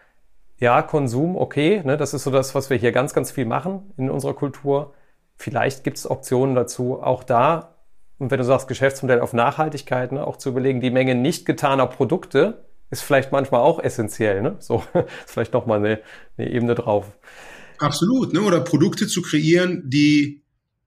[0.57, 3.93] ja, Konsum, okay, ne, das ist so das, was wir hier ganz, ganz viel machen
[3.97, 4.93] in unserer Kultur.
[5.35, 7.75] Vielleicht gibt es Optionen dazu, auch da,
[8.17, 11.87] und wenn du sagst Geschäftsmodell auf Nachhaltigkeit, ne, auch zu überlegen, die Menge nicht getaner
[11.87, 14.41] Produkte, ist vielleicht manchmal auch essentiell.
[14.41, 14.57] Ne?
[14.59, 16.01] So ist vielleicht nochmal eine,
[16.37, 17.17] eine Ebene drauf.
[17.77, 18.41] Absolut, ne?
[18.41, 20.45] Oder Produkte zu kreieren, die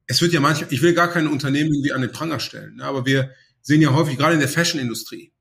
[0.09, 2.85] es wird ja manchmal, ich will gar keine Unternehmen irgendwie an den Pranger stellen, ne?
[2.85, 3.31] aber wir
[3.61, 5.33] sehen ja häufig, gerade in der Fashion-Industrie,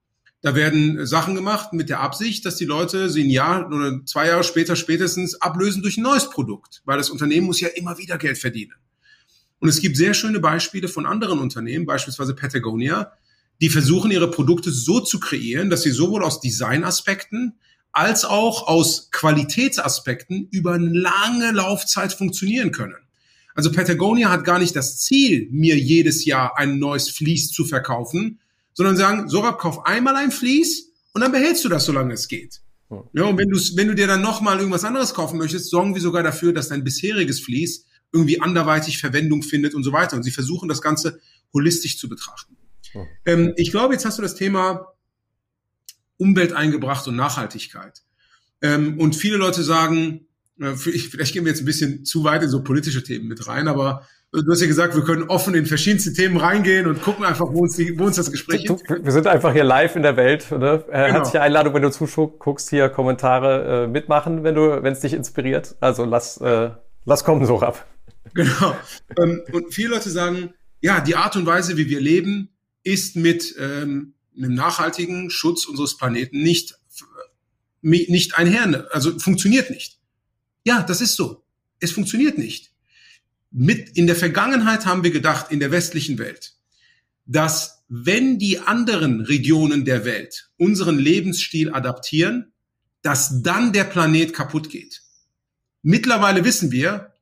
[0.42, 4.28] da werden Sachen gemacht mit der Absicht, dass die Leute sie ein Jahr oder zwei
[4.28, 8.18] Jahre später spätestens ablösen durch ein neues Produkt, weil das Unternehmen muss ja immer wieder
[8.18, 8.74] Geld verdienen.
[9.60, 13.14] Und es gibt sehr schöne Beispiele von anderen Unternehmen, beispielsweise Patagonia,
[13.62, 17.54] die versuchen, ihre Produkte so zu kreieren, dass sie sowohl aus Designaspekten
[17.92, 22.96] als auch aus Qualitätsaspekten über eine lange Laufzeit funktionieren können.
[23.56, 28.40] Also Patagonia hat gar nicht das Ziel, mir jedes Jahr ein neues Vlies zu verkaufen,
[28.74, 32.62] sondern sagen, Sorab, kauf einmal ein Vlies und dann behältst du das, solange es geht.
[33.14, 36.02] Ja, und wenn du, wenn du dir dann nochmal irgendwas anderes kaufen möchtest, sorgen wir
[36.02, 40.16] sogar dafür, dass dein bisheriges Vlies irgendwie anderweitig Verwendung findet und so weiter.
[40.16, 41.20] Und sie versuchen das Ganze
[41.54, 42.56] holistisch zu betrachten.
[43.26, 44.94] Ähm, ich glaube, jetzt hast du das Thema
[46.18, 48.02] Umwelt eingebracht und Nachhaltigkeit.
[48.62, 50.28] Ähm, und viele Leute sagen,
[50.60, 53.68] äh, vielleicht gehen wir jetzt ein bisschen zu weit in so politische Themen mit rein,
[53.68, 57.46] aber du hast ja gesagt, wir können offen in verschiedenste Themen reingehen und gucken einfach,
[57.50, 60.18] wo uns, die, wo uns das Gespräch du, Wir sind einfach hier live in der
[60.18, 60.52] Welt.
[60.52, 60.84] Ne?
[60.90, 61.20] Äh, genau.
[61.20, 65.76] Herzliche Einladung, wenn du zuguckst, hier Kommentare äh, mitmachen, wenn du, wenn es dich inspiriert.
[65.80, 66.72] Also lass, äh,
[67.06, 67.86] lass kommen so ab.
[68.34, 68.76] Genau.
[69.18, 73.56] Ähm, und viele Leute sagen, ja, die Art und Weise, wie wir leben, ist mit
[73.60, 76.76] ähm, einem nachhaltigen Schutz unseres Planeten nicht,
[77.82, 80.00] nicht einher, also funktioniert nicht.
[80.66, 81.44] Ja, das ist so.
[81.80, 82.72] Es funktioniert nicht.
[83.52, 86.56] Mit, in der Vergangenheit haben wir gedacht, in der westlichen Welt,
[87.26, 92.52] dass wenn die anderen Regionen der Welt unseren Lebensstil adaptieren,
[93.02, 95.04] dass dann der Planet kaputt geht.
[95.82, 97.14] Mittlerweile wissen wir,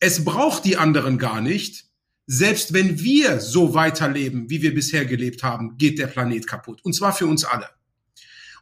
[0.00, 1.89] es braucht die anderen gar nicht.
[2.32, 6.78] Selbst wenn wir so weiterleben, wie wir bisher gelebt haben, geht der Planet kaputt.
[6.84, 7.66] Und zwar für uns alle.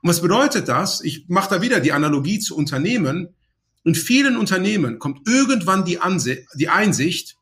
[0.00, 1.02] Und was bedeutet das?
[1.02, 3.28] Ich mache da wieder die Analogie zu Unternehmen.
[3.84, 7.36] In vielen Unternehmen kommt irgendwann die, Anse die Einsicht,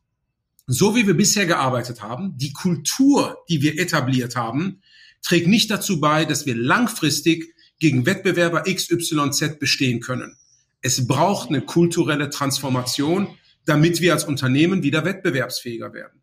[0.65, 4.81] so wie wir bisher gearbeitet haben, die Kultur, die wir etabliert haben,
[5.21, 10.35] trägt nicht dazu bei, dass wir langfristig gegen Wettbewerber XYZ bestehen können.
[10.81, 13.29] Es braucht eine kulturelle Transformation,
[13.63, 16.16] damit wir als Unternehmen wieder wettbewerbsfähiger werden.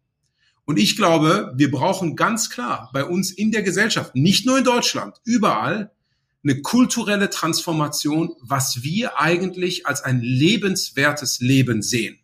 [0.64, 4.64] Und ich glaube, wir brauchen ganz klar bei uns in der Gesellschaft, nicht nur in
[4.64, 5.92] Deutschland, überall
[6.42, 12.18] eine kulturelle Transformation, was wir eigentlich als ein lebenswertes Leben sehen.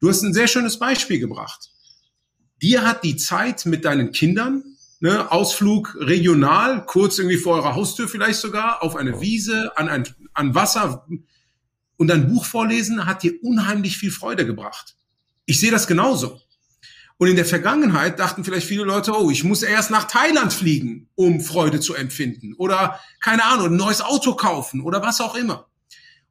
[0.00, 1.70] Du hast ein sehr schönes Beispiel gebracht.
[2.62, 4.64] Dir hat die Zeit mit deinen Kindern,
[5.00, 10.04] ne, Ausflug regional, kurz irgendwie vor eurer Haustür vielleicht sogar, auf eine Wiese, an ein
[10.38, 11.06] an Wasser
[11.96, 14.96] und ein Buch vorlesen, hat dir unheimlich viel Freude gebracht.
[15.46, 16.40] Ich sehe das genauso.
[17.18, 21.08] Und in der Vergangenheit dachten vielleicht viele Leute, oh, ich muss erst nach Thailand fliegen,
[21.16, 22.54] um Freude zu empfinden.
[22.54, 25.68] Oder, keine Ahnung, ein neues Auto kaufen oder was auch immer.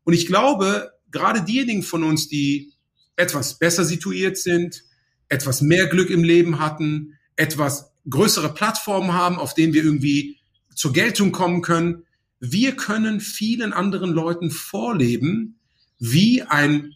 [0.06, 2.72] Und ich glaube, gerade diejenigen von uns, die
[3.18, 4.86] etwas besser situiert sind,
[5.28, 10.38] etwas mehr Glück im Leben hatten, etwas größere Plattformen haben, auf denen wir irgendwie
[10.74, 12.04] zur Geltung kommen können.
[12.40, 15.60] Wir können vielen anderen Leuten vorleben,
[16.00, 16.94] wie ein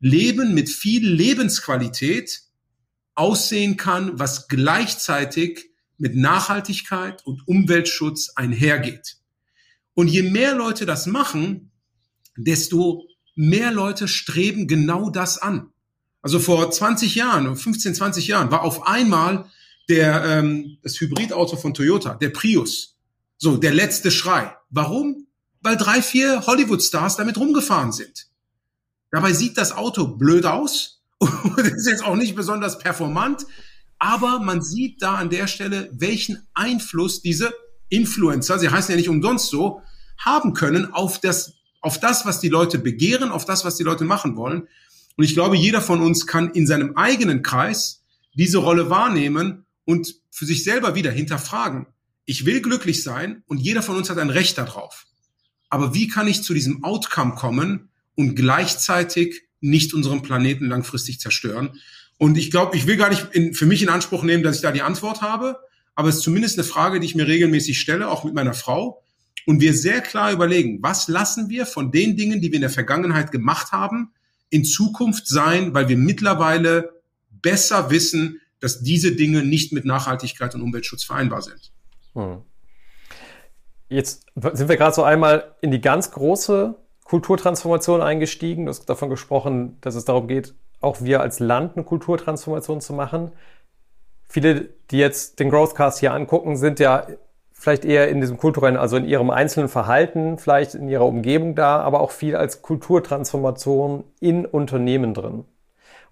[0.00, 2.41] Leben mit viel Lebensqualität
[3.14, 9.16] aussehen kann, was gleichzeitig mit Nachhaltigkeit und Umweltschutz einhergeht.
[9.94, 11.70] Und je mehr Leute das machen,
[12.36, 15.70] desto mehr Leute streben genau das an.
[16.22, 19.50] Also vor 20 Jahren, 15, 20 Jahren war auf einmal
[19.88, 22.96] der ähm, das Hybridauto von Toyota, der Prius,
[23.36, 24.56] so der letzte Schrei.
[24.70, 25.26] Warum?
[25.60, 28.28] Weil drei, vier Hollywood-Stars damit rumgefahren sind.
[29.10, 31.01] Dabei sieht das Auto blöd aus,
[31.56, 33.46] das ist jetzt auch nicht besonders performant,
[33.98, 37.52] aber man sieht da an der Stelle, welchen Einfluss diese
[37.88, 39.82] Influencer, sie heißen ja nicht umsonst so,
[40.18, 44.04] haben können auf das, auf das, was die Leute begehren, auf das, was die Leute
[44.04, 44.68] machen wollen.
[45.16, 48.02] Und ich glaube, jeder von uns kann in seinem eigenen Kreis
[48.34, 51.86] diese Rolle wahrnehmen und für sich selber wieder hinterfragen.
[52.24, 55.06] Ich will glücklich sein und jeder von uns hat ein Recht darauf.
[55.68, 61.80] Aber wie kann ich zu diesem Outcome kommen und gleichzeitig nicht unseren Planeten langfristig zerstören.
[62.18, 64.62] Und ich glaube, ich will gar nicht in, für mich in Anspruch nehmen, dass ich
[64.62, 65.58] da die Antwort habe,
[65.94, 69.02] aber es ist zumindest eine Frage, die ich mir regelmäßig stelle, auch mit meiner Frau.
[69.46, 72.70] Und wir sehr klar überlegen, was lassen wir von den Dingen, die wir in der
[72.70, 74.12] Vergangenheit gemacht haben,
[74.50, 76.90] in Zukunft sein, weil wir mittlerweile
[77.30, 81.72] besser wissen, dass diese Dinge nicht mit Nachhaltigkeit und Umweltschutz vereinbar sind.
[82.14, 82.42] Hm.
[83.88, 86.76] Jetzt sind wir gerade so einmal in die ganz große
[87.12, 88.64] Kulturtransformation eingestiegen.
[88.64, 92.94] Du hast davon gesprochen, dass es darum geht, auch wir als Land eine Kulturtransformation zu
[92.94, 93.32] machen.
[94.30, 97.06] Viele, die jetzt den Growthcast hier angucken, sind ja
[97.52, 101.80] vielleicht eher in diesem kulturellen, also in ihrem einzelnen Verhalten, vielleicht in ihrer Umgebung da,
[101.82, 105.44] aber auch viel als Kulturtransformation in Unternehmen drin.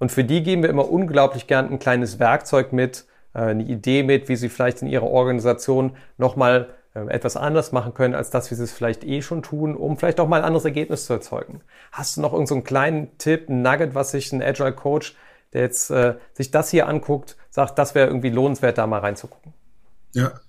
[0.01, 4.03] Und für die geben wir immer unglaublich gern ein kleines Werkzeug mit, äh, eine Idee
[4.03, 8.57] mit, wie sie vielleicht in ihrer Organisation nochmal etwas anders machen können, als das, wie
[8.57, 11.61] sie es vielleicht eh schon tun, um vielleicht auch mal ein anderes Ergebnis zu erzeugen.
[11.93, 15.14] Hast du noch irgendeinen so kleinen Tipp, ein Nugget, was sich ein Agile Coach,
[15.53, 19.53] der jetzt äh, sich das hier anguckt, sagt, das wäre irgendwie lohnenswert, da mal reinzugucken?
[20.14, 20.41] Ja.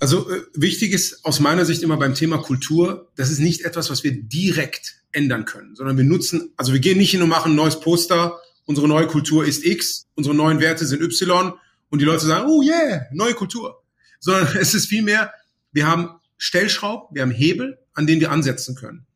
[0.00, 3.90] Also äh, wichtig ist aus meiner Sicht immer beim Thema Kultur, das ist nicht etwas,
[3.90, 7.52] was wir direkt ändern können, sondern wir nutzen, also wir gehen nicht hin und machen
[7.52, 11.52] ein neues Poster, unsere neue Kultur ist X, unsere neuen Werte sind Y
[11.90, 13.82] und die Leute sagen, oh yeah, neue Kultur.
[14.20, 15.32] Sondern es ist vielmehr,
[15.72, 19.06] wir haben Stellschrauben, wir haben Hebel, an denen wir ansetzen können.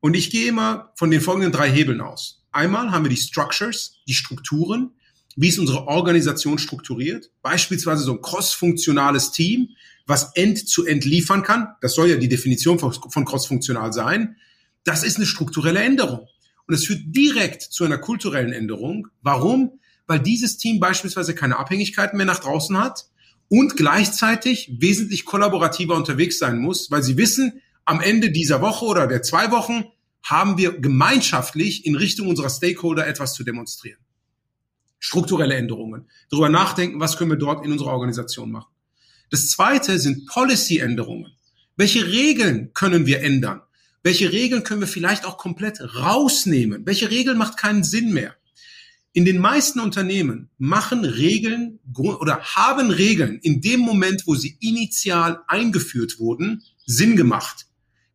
[0.00, 2.42] Und ich gehe immer von den folgenden drei Hebeln aus.
[2.50, 4.92] Einmal haben wir die Structures, die Strukturen.
[5.36, 7.30] Wie ist unsere Organisation strukturiert?
[7.40, 9.70] Beispielsweise so ein cross-funktionales Team,
[10.06, 11.68] was end-zu-end -end liefern kann.
[11.80, 14.36] Das soll ja die Definition von, cross-funktional sein.
[14.84, 16.26] Das ist eine strukturelle Änderung.
[16.66, 19.08] Und es führt direkt zu einer kulturellen Änderung.
[19.22, 19.78] Warum?
[20.06, 23.06] Weil dieses Team beispielsweise keine Abhängigkeiten mehr nach draußen hat,
[23.52, 29.06] und gleichzeitig wesentlich kollaborativer unterwegs sein muss, weil sie wissen, am Ende dieser Woche oder
[29.06, 29.84] der zwei Wochen
[30.22, 34.00] haben wir gemeinschaftlich in Richtung unserer Stakeholder etwas zu demonstrieren.
[34.98, 36.08] Strukturelle Änderungen.
[36.30, 38.72] Darüber nachdenken, was können wir dort in unserer Organisation machen.
[39.28, 41.32] Das zweite sind Policy-Änderungen.
[41.76, 43.60] Welche Regeln können wir ändern?
[44.02, 46.86] Welche Regeln können wir vielleicht auch komplett rausnehmen?
[46.86, 48.34] Welche Regel macht keinen Sinn mehr?
[49.12, 55.42] In den meisten Unternehmen machen Regeln oder haben Regeln in dem Moment, wo sie initial
[55.48, 57.66] eingeführt wurden, Sinn gemacht.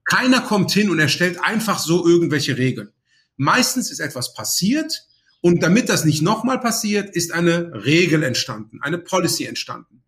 [0.05, 2.89] Keiner kommt hin und erstellt einfach so irgendwelche Regeln.
[3.35, 5.07] Meistens ist etwas passiert
[5.41, 10.01] und damit das nicht nochmal passiert, ist eine Regel entstanden, eine Policy entstanden.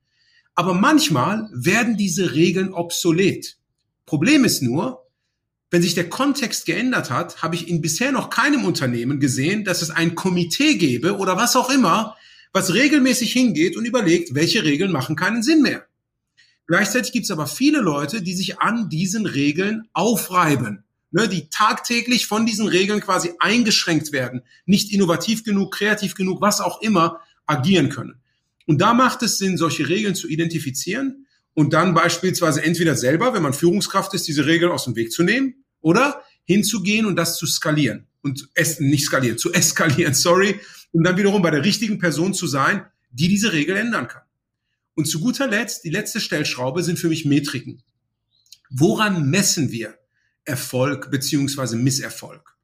[0.55, 3.57] Aber manchmal werden diese Regeln obsolet.
[4.05, 5.05] Problem ist nur,
[5.71, 9.81] wenn sich der Kontext geändert hat, habe ich in bisher noch keinem Unternehmen gesehen, dass
[9.81, 12.17] es ein Komitee gäbe oder was auch immer,
[12.53, 15.85] was regelmäßig hingeht und überlegt, welche Regeln machen keinen Sinn mehr.
[16.65, 22.25] Gleichzeitig gibt es aber viele Leute, die sich an diesen Regeln aufreiben, ne, die tagtäglich
[22.25, 27.89] von diesen Regeln quasi eingeschränkt werden, nicht innovativ genug, kreativ genug, was auch immer agieren
[27.89, 28.21] können.
[28.65, 31.18] Und da macht es Sinn, solche Regeln zu identifizieren
[31.53, 35.23] und dann beispielsweise entweder selber, wenn man Führungskraft ist, diese Regeln aus dem Weg zu
[35.23, 40.59] nehmen oder hinzugehen und das zu skalieren und es nicht skalieren, zu eskalieren, sorry,
[40.91, 44.23] und dann wiederum bei der richtigen Person zu sein, die diese Regel ändern kann.
[44.95, 47.83] Und zu guter Letzt, die letzte Stellschraube sind für mich Metriken.
[48.69, 49.97] Woran messen wir
[50.45, 52.55] Erfolg beziehungsweise Misserfolg?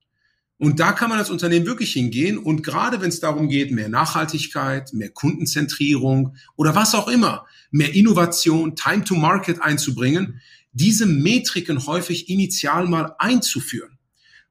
[0.58, 3.90] Und da kann man als Unternehmen wirklich hingehen und gerade wenn es darum geht, mehr
[3.90, 10.42] Nachhaltigkeit, mehr Kundenzentrierung oder was auch immer, mehr Innovation, Time to Market einzubringen,
[10.72, 13.98] diese Metriken häufig initial mal einzuführen.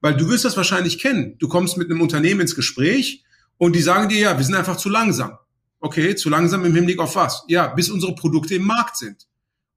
[0.01, 1.37] Weil du wirst das wahrscheinlich kennen.
[1.39, 3.25] Du kommst mit einem Unternehmen ins Gespräch
[3.57, 5.39] und die sagen dir, ja, wir sind einfach zu langsam.
[5.81, 7.45] Okay, zu langsam im Hinblick auf was?
[7.49, 9.27] Ja, bis unsere Produkte im Markt sind.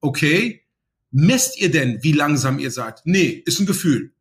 [0.01, 0.63] Okay,
[1.11, 3.01] messt ihr denn, wie langsam ihr seid?
[3.05, 4.13] Nee, ist ein Gefühl.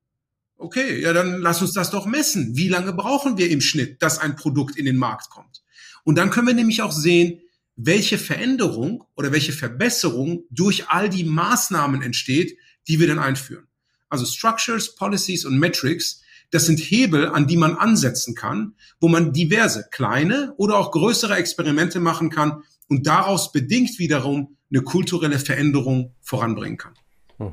[0.59, 2.57] Okay, ja, dann lass uns das doch messen.
[2.57, 5.63] Wie lange brauchen wir im Schnitt, dass ein Produkt in den Markt kommt?
[6.05, 7.41] Und dann können wir nämlich auch sehen,
[7.77, 12.57] welche Veränderung oder welche Verbesserung durch all die Maßnahmen entsteht,
[12.89, 13.67] die wir dann einführen.
[14.09, 19.33] Also Structures, Policies und Metrics, das sind Hebel, an die man ansetzen kann, wo man
[19.33, 26.15] diverse kleine oder auch größere Experimente machen kann und daraus bedingt wiederum eine kulturelle Veränderung
[26.21, 26.95] voranbringen kann.
[27.39, 27.53] Hm.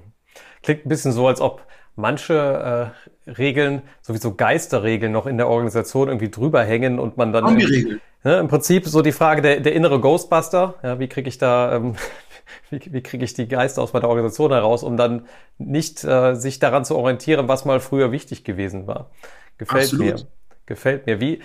[0.61, 2.93] Klingt ein bisschen so, als ob manche
[3.27, 8.01] äh, Regeln, sowieso Geisterregeln noch in der Organisation irgendwie drüber hängen und man dann Regeln.
[8.23, 11.75] Ne, Im Prinzip so die Frage der, der innere Ghostbuster, ja, wie kriege ich da,
[11.75, 11.95] ähm,
[12.69, 15.27] wie, wie kriege ich die Geister aus meiner Organisation heraus, um dann
[15.57, 19.09] nicht äh, sich daran zu orientieren, was mal früher wichtig gewesen war.
[19.57, 20.05] Gefällt Absolut.
[20.05, 20.27] mir.
[20.65, 21.19] Gefällt mir.
[21.19, 21.41] Wie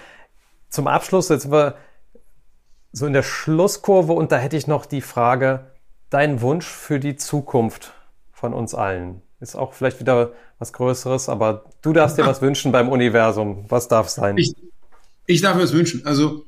[0.68, 1.74] zum Abschluss, jetzt sind wir
[2.92, 5.72] so in der Schlusskurve und da hätte ich noch die Frage,
[6.10, 7.92] dein Wunsch für die Zukunft
[8.32, 9.22] von uns allen.
[9.40, 13.64] Ist auch vielleicht wieder was Größeres, aber du darfst dir was wünschen beim Universum.
[13.68, 14.36] Was darf sein?
[14.36, 14.54] Ich,
[15.26, 16.04] ich darf mir was wünschen.
[16.04, 16.44] Also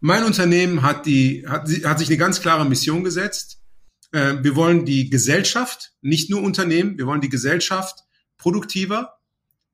[0.00, 3.60] mein Unternehmen hat, die, hat, hat sich eine ganz klare Mission gesetzt.
[4.10, 8.00] Äh, wir wollen die Gesellschaft, nicht nur Unternehmen, wir wollen die Gesellschaft
[8.36, 9.18] produktiver,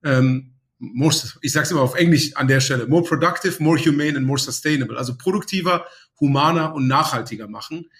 [0.04, 4.16] ähm, more, ich sage es immer auf Englisch an der Stelle, more productive, more humane
[4.16, 4.96] and more sustainable.
[4.96, 5.84] Also produktiver,
[6.18, 7.90] humaner und nachhaltiger machen.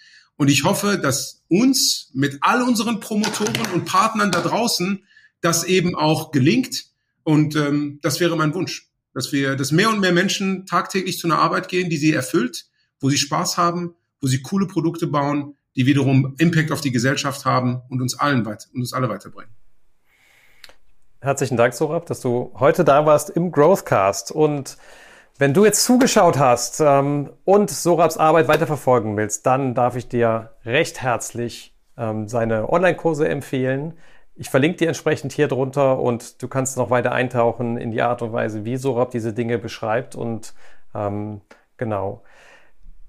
[0.41, 5.05] Und ich hoffe, dass uns mit all unseren Promotoren und Partnern da draußen
[5.39, 6.85] das eben auch gelingt.
[7.21, 11.27] Und ähm, das wäre mein Wunsch, dass wir, dass mehr und mehr Menschen tagtäglich zu
[11.27, 12.65] einer Arbeit gehen, die sie erfüllt,
[12.99, 17.45] wo sie Spaß haben, wo sie coole Produkte bauen, die wiederum Impact auf die Gesellschaft
[17.45, 19.53] haben und uns allen weit, und uns alle weiterbringen.
[21.19, 24.77] Herzlichen Dank, Sorab, dass du heute da warst im Growthcast und
[25.41, 30.51] wenn du jetzt zugeschaut hast ähm, und Sorabs Arbeit weiterverfolgen willst, dann darf ich dir
[30.65, 33.97] recht herzlich ähm, seine Online-Kurse empfehlen.
[34.35, 38.21] Ich verlinke dir entsprechend hier drunter und du kannst noch weiter eintauchen in die Art
[38.21, 40.15] und Weise, wie Sorab diese Dinge beschreibt.
[40.15, 40.53] Und
[40.93, 41.41] ähm,
[41.75, 42.21] genau,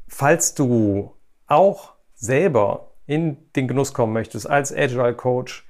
[0.09, 1.13] falls du
[1.49, 5.69] auch selber in den Genuss kommen möchtest, als Agile Coach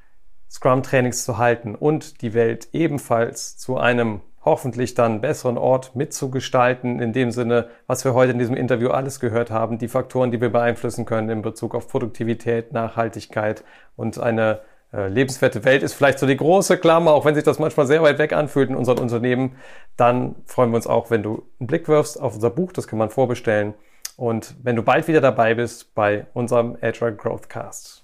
[0.49, 7.13] Scrum-Trainings zu halten und die Welt ebenfalls zu einem hoffentlich dann besseren Ort mitzugestalten, in
[7.13, 10.51] dem Sinne, was wir heute in diesem Interview alles gehört haben, die Faktoren, die wir
[10.51, 13.65] beeinflussen können in Bezug auf Produktivität, Nachhaltigkeit
[13.97, 14.61] und eine
[14.93, 18.03] äh, lebenswerte Welt ist vielleicht so die große Klammer, auch wenn sich das manchmal sehr
[18.03, 19.57] weit weg anfühlt in unseren Unternehmen,
[19.97, 22.99] dann freuen wir uns auch, wenn du einen Blick wirfst auf unser Buch, das kann
[22.99, 23.75] man vorbestellen
[24.17, 28.02] und wenn du bald wieder dabei bist bei unserem Agile Growth Cast.